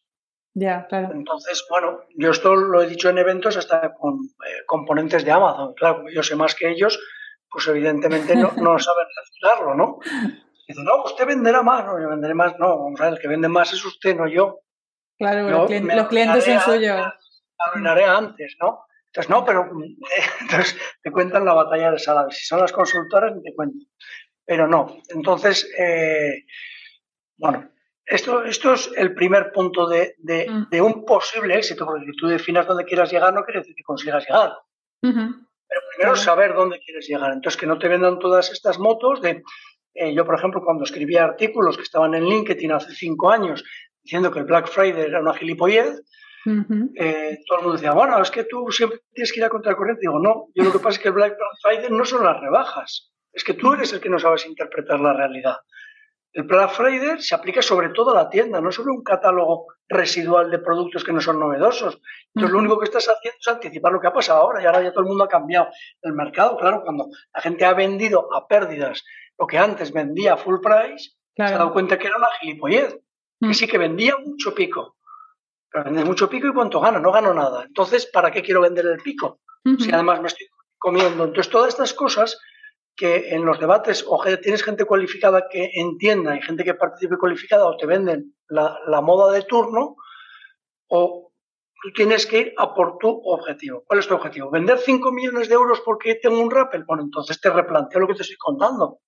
[0.54, 1.14] Ya, claro.
[1.14, 5.72] Entonces, bueno, yo esto lo he dicho en eventos hasta con eh, componentes de Amazon.
[5.74, 6.98] Claro, yo sé más que ellos,
[7.48, 9.98] pues evidentemente no, no saben reciclarlo, ¿no?
[10.66, 13.28] Dicen, no, usted venderá más, no, yo venderé más, no, vamos a ver, el que
[13.28, 14.62] vende más es usted, no yo.
[15.18, 17.12] Claro, los, clientes, son suyos.
[17.58, 18.86] Arruinaré antes, ¿no?
[19.06, 19.70] Entonces, no, pero
[20.40, 22.36] entonces te cuentan la batalla de saladas.
[22.36, 23.86] Si son las consultoras, te cuento.
[24.44, 24.96] Pero no.
[25.08, 26.44] Entonces, eh,
[27.36, 27.70] bueno,
[28.04, 30.68] esto, esto es el primer punto de, mm.
[30.70, 33.82] de, un posible éxito, porque si tú definas dónde quieras llegar, no quiere decir que
[33.82, 34.52] consigas llegar.
[35.00, 37.32] Pero primero saber dónde quieres llegar.
[37.32, 39.42] Entonces, que no te vendan todas estas motos de...
[39.94, 43.62] Eh, yo, por ejemplo, cuando escribía artículos que estaban en LinkedIn hace cinco años
[44.02, 46.02] diciendo que el Black Friday era una gilipollez,
[46.96, 50.00] eh, todo el mundo decía, bueno, es que tú siempre tienes que ir a contracorriente.
[50.00, 53.12] Digo, no, yo lo que pasa es que el Black Friday no son las rebajas,
[53.32, 55.56] es que tú eres el que no sabes interpretar la realidad.
[56.32, 60.50] El Black Friday se aplica sobre todo a la tienda, no sobre un catálogo residual
[60.50, 62.00] de productos que no son novedosos.
[62.34, 64.82] Entonces, lo único que estás haciendo es anticipar lo que ha pasado ahora y ahora
[64.82, 65.68] ya todo el mundo ha cambiado
[66.00, 66.56] el mercado.
[66.56, 69.04] Claro, cuando la gente ha vendido a pérdidas
[69.38, 72.98] lo que antes vendía a full price, se ha dado cuenta que era una gilipollez.
[73.48, 74.96] Que sí que vendía mucho pico,
[75.70, 77.64] pero vende mucho pico y cuánto gano, no gano nada.
[77.64, 79.40] Entonces, ¿para qué quiero vender el pico?
[79.78, 80.46] Si además me estoy
[80.78, 81.24] comiendo.
[81.24, 82.38] Entonces, todas estas cosas
[82.96, 87.66] que en los debates o tienes gente cualificada que entienda y gente que participe cualificada
[87.66, 89.96] o te venden la, moda de turno
[90.88, 91.32] o
[91.82, 93.82] tú tienes que ir a por tu objetivo.
[93.86, 94.50] ¿Cuál es tu objetivo?
[94.50, 96.84] ¿Vender 5 millones de euros porque tengo un rappel?
[96.84, 98.98] Bueno, entonces te replanteo lo que te estoy contando.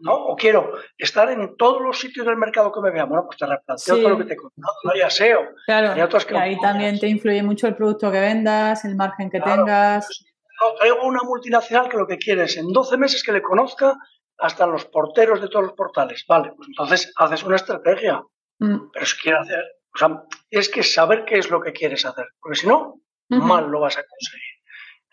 [0.00, 0.14] ¿No?
[0.14, 3.08] O quiero estar en todos los sitios del mercado que me vean.
[3.08, 4.74] Bueno, pues te replanteo todo lo que te he contado.
[4.84, 5.40] No hay SEO.
[5.66, 10.06] Claro, y ahí también te influye mucho el producto que vendas, el margen que tengas.
[10.06, 13.96] Pues, traigo una multinacional que lo que quiere es en 12 meses que le conozca
[14.38, 16.24] hasta los porteros de todos los portales.
[16.26, 18.22] Vale, pues entonces haces una estrategia.
[18.58, 18.90] Mm.
[18.92, 19.64] Pero si quieres hacer,
[19.94, 23.70] o sea, es que saber qué es lo que quieres hacer, porque si no, mal
[23.70, 24.52] lo vas a conseguir.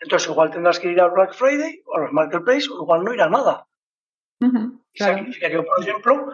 [0.00, 3.12] Entonces igual tendrás que ir al Black Friday o a los Marketplace o igual no
[3.12, 3.66] ir a nada.
[4.92, 6.32] Significa que, por ejemplo,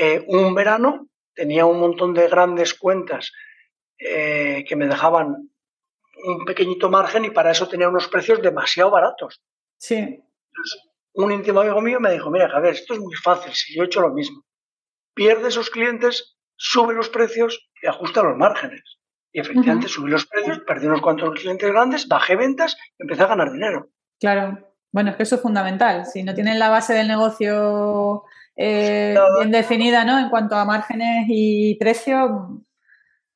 [0.00, 3.32] eh, un verano tenía un montón de grandes cuentas
[3.98, 5.50] eh, que me dejaban
[6.24, 9.42] un pequeñito margen y para eso tenía unos precios demasiado baratos.
[9.78, 10.22] Sí.
[11.14, 13.86] un íntimo amigo mío me dijo, mira, Javier, esto es muy fácil, si yo he
[13.86, 14.44] hecho lo mismo.
[15.14, 18.98] Pierde esos clientes, sube los precios y ajusta los márgenes.
[19.32, 23.28] Y efectivamente subí los precios, perdí unos cuantos clientes grandes, bajé ventas y empecé a
[23.28, 23.90] ganar dinero.
[24.20, 24.71] Claro.
[24.92, 26.06] Bueno, es que eso es fundamental.
[26.06, 28.24] Si no tienen la base del negocio
[28.54, 30.18] eh, bien definida, ¿no?
[30.18, 32.30] En cuanto a márgenes y precios,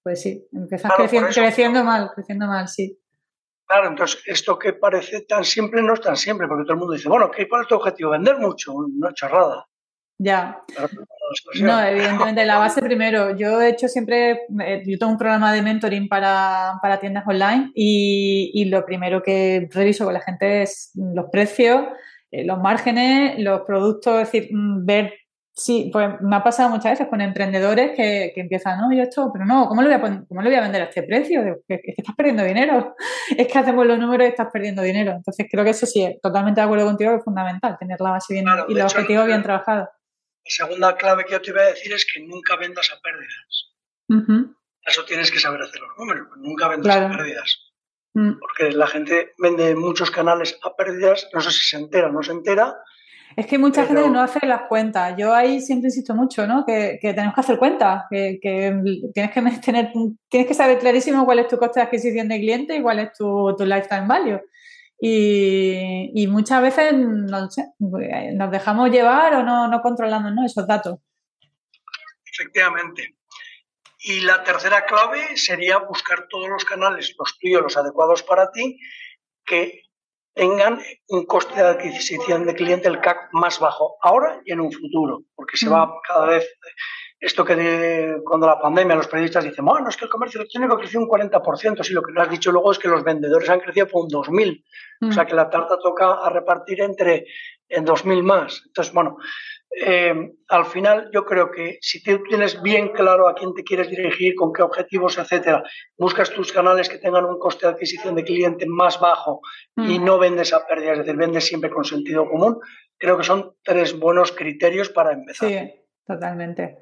[0.03, 3.01] pues sí, empiezas creciendo, mal, creciendo mal, sí.
[3.67, 6.95] Claro, entonces esto que parece tan simple no es tan simple, porque todo el mundo
[6.95, 8.11] dice, bueno, ¿cuál es tu objetivo?
[8.11, 9.67] Vender mucho, una charrada.
[10.19, 10.62] Ya.
[11.61, 13.37] No, evidentemente, la base primero.
[13.37, 18.64] Yo he hecho siempre, eh, yo tengo un programa de mentoring para, tiendas online y,
[18.67, 21.85] lo primero que reviso con la gente es los precios,
[22.31, 25.12] eh, los márgenes, los productos, es decir, mm, ver
[25.59, 29.47] Sí, pues me ha pasado muchas veces con emprendedores que, empiezan, no, yo esto, pero
[29.47, 31.41] no, ¿cómo le voy a, cómo le voy a vender a este precio?
[31.67, 32.95] Es que estás perdiendo dinero.
[33.39, 35.12] Es que hacemos los números y estás perdiendo dinero.
[35.12, 38.35] Entonces creo que eso sí, totalmente de acuerdo contigo, que es fundamental, tener la base
[38.35, 39.89] bien y los objetivos bien trabajados.
[40.47, 44.53] La segunda clave que yo te iba a decir es que nunca vendas a pérdidas.
[44.83, 47.59] Eso tienes que saber hacer los números, nunca vendas a pérdidas.
[48.15, 48.39] Mm.
[48.39, 52.23] Porque la gente vende muchos canales a pérdidas, no sé si se entera o no
[52.23, 52.77] se entera,
[53.37, 55.15] es que mucha gente no hace las cuentas.
[55.19, 56.65] Yo ahí siempre insisto mucho, ¿no?
[56.65, 58.39] Que, tenemos que hacer cuentas, que,
[59.13, 59.93] tienes que tener,
[60.29, 63.13] tienes que saber clarísimo cuál es tu coste de adquisición de cliente y cuál es
[63.13, 64.41] tu, lifetime value.
[64.99, 70.99] Y, muchas veces no sé, nos dejamos llevar o no, no controlamos esos datos.
[72.25, 73.17] Efectivamente.
[73.99, 78.79] Y la tercera clave sería buscar todos los canales, los tuyos, los adecuados para ti,
[79.45, 79.83] que
[80.35, 84.71] tengan un coste de adquisición de cliente, el CAC, más bajo, ahora y en un
[84.71, 86.47] futuro, porque se va cada vez,
[87.19, 91.01] esto que cuando la pandemia los periodistas dicen, bueno, es que el comercio electrónico creció
[91.01, 93.89] un 40%, si lo que no has dicho luego es que los vendedores han crecido
[93.89, 94.64] por un 2.000,
[95.09, 97.27] o sea que la tarta toca a repartir entre
[97.69, 98.62] en 2.000 más.
[98.67, 99.17] Entonces, bueno,
[99.71, 103.89] eh, al final yo creo que si tú tienes bien claro a quién te quieres
[103.89, 105.62] dirigir, con qué objetivos, etcétera,
[105.99, 109.41] buscas tus canales que tengan un coste de adquisición de cliente más bajo
[109.77, 110.05] y mm.
[110.05, 112.59] no vendes a pérdidas, es decir, vendes siempre con sentido común,
[112.99, 115.49] creo que son tres buenos criterios para empezar.
[115.49, 116.79] Sí, totalmente.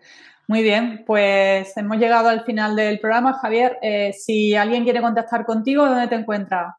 [0.47, 3.35] Muy bien, pues hemos llegado al final del programa.
[3.35, 6.77] Javier, eh, si alguien quiere contactar contigo, ¿dónde te encuentra?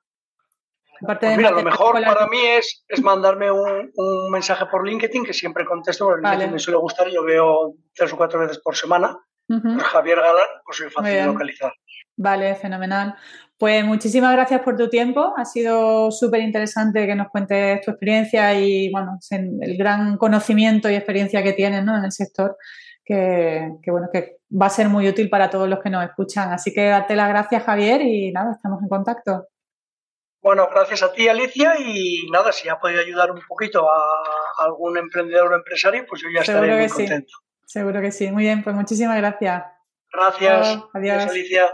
[1.01, 3.91] Pues mira, lo mejor para mí es, es mandarme un,
[4.31, 8.17] mensaje por LinkedIn, que siempre contesto, porque LinkedIn me suele gustar, yo veo tres o
[8.17, 9.17] cuatro veces por semana.
[9.47, 11.73] Javier Galán, pues soy fácil de localizar.
[12.17, 13.15] Vale, fenomenal.
[13.57, 15.33] Pues muchísimas gracias por tu tiempo.
[15.37, 20.95] Ha sido súper interesante que nos cuentes tu experiencia y bueno, el gran conocimiento y
[20.95, 22.57] experiencia que tienes en el sector,
[23.03, 26.51] que, que, bueno, que va a ser muy útil para todos los que nos escuchan.
[26.51, 29.47] Así que date las gracias, Javier, y nada, estamos en contacto.
[30.41, 34.97] Bueno, gracias a ti, Alicia, y nada, si ha podido ayudar un poquito a algún
[34.97, 37.33] emprendedor o empresario, pues yo ya estaré muy contento.
[37.65, 38.31] Seguro que sí.
[38.31, 39.63] Muy bien, pues muchísimas gracias.
[40.13, 40.83] Gracias.
[40.93, 41.25] Adiós.
[41.31, 41.65] Alicia.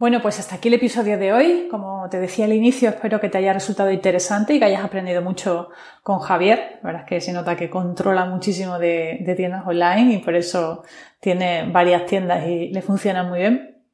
[0.00, 1.68] Bueno, pues hasta aquí el episodio de hoy.
[1.70, 5.20] Como te decía al inicio, espero que te haya resultado interesante y que hayas aprendido
[5.20, 5.68] mucho
[6.02, 6.78] con Javier.
[6.82, 10.84] La verdad es que se nota que controla muchísimo de, tiendas online y por eso
[11.20, 13.84] tiene varias tiendas y le funcionan muy bien.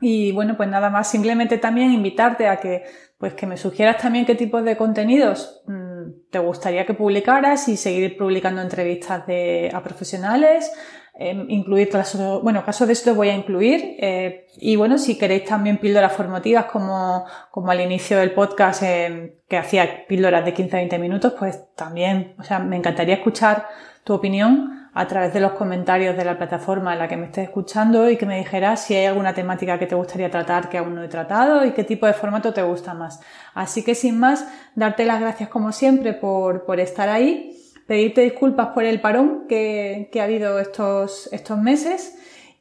[0.00, 2.84] Y bueno, pues nada más, simplemente también invitarte a que,
[3.18, 7.76] pues que me sugieras también qué tipo de contenidos mm, te gustaría que publicaras y
[7.76, 10.70] seguir publicando entrevistas de, a profesionales,
[11.18, 13.96] em, incluir casos, bueno, casos de esto voy a incluir.
[13.98, 19.32] Eh, y bueno, si queréis también píldoras formativas como, como al inicio del podcast em,
[19.48, 23.66] que hacía píldoras de 15-20 minutos, pues también, o sea, me encantaría escuchar
[24.04, 27.44] tu opinión a través de los comentarios de la plataforma en la que me estés
[27.44, 30.94] escuchando y que me dijeras si hay alguna temática que te gustaría tratar que aún
[30.94, 33.20] no he tratado y qué tipo de formato te gusta más.
[33.52, 38.68] Así que sin más, darte las gracias como siempre por, por estar ahí, pedirte disculpas
[38.68, 42.16] por el parón que, que ha habido estos, estos meses.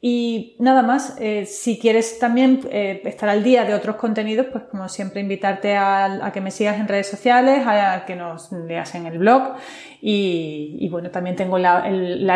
[0.07, 4.65] Y nada más, eh, si quieres también eh, estar al día de otros contenidos, pues
[4.65, 9.07] como siempre invitarte a, que me sigas en redes sociales, a, que nos leas en
[9.07, 9.55] el blog.
[10.01, 11.88] Y, bueno, también tengo la,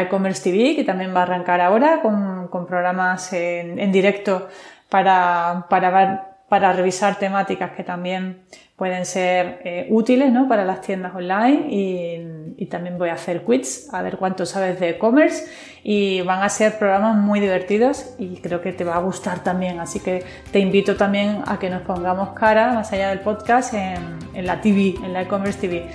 [0.01, 4.47] e-commerce TV que también va a arrancar ahora con, programas en, directo
[4.89, 8.45] para, para, para revisar temáticas que también
[8.79, 10.47] pueden ser eh, útiles ¿no?
[10.47, 14.89] para las tiendas online y, también voy a hacer quiz a ver cuánto sabes de
[14.89, 15.47] e-commerce
[15.83, 19.79] y van a ser programas muy divertidos y creo que te va a gustar también
[19.79, 24.19] así que te invito también a que nos pongamos cara más allá del podcast en,
[24.35, 25.87] en la TV, en la e-commerce TV.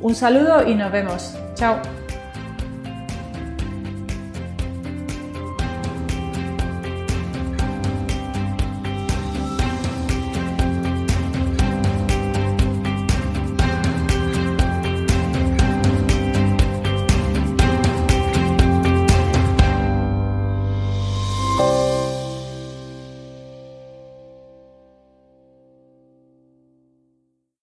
[0.00, 1.36] Un saludo y nos vemos.
[1.54, 2.11] Chao.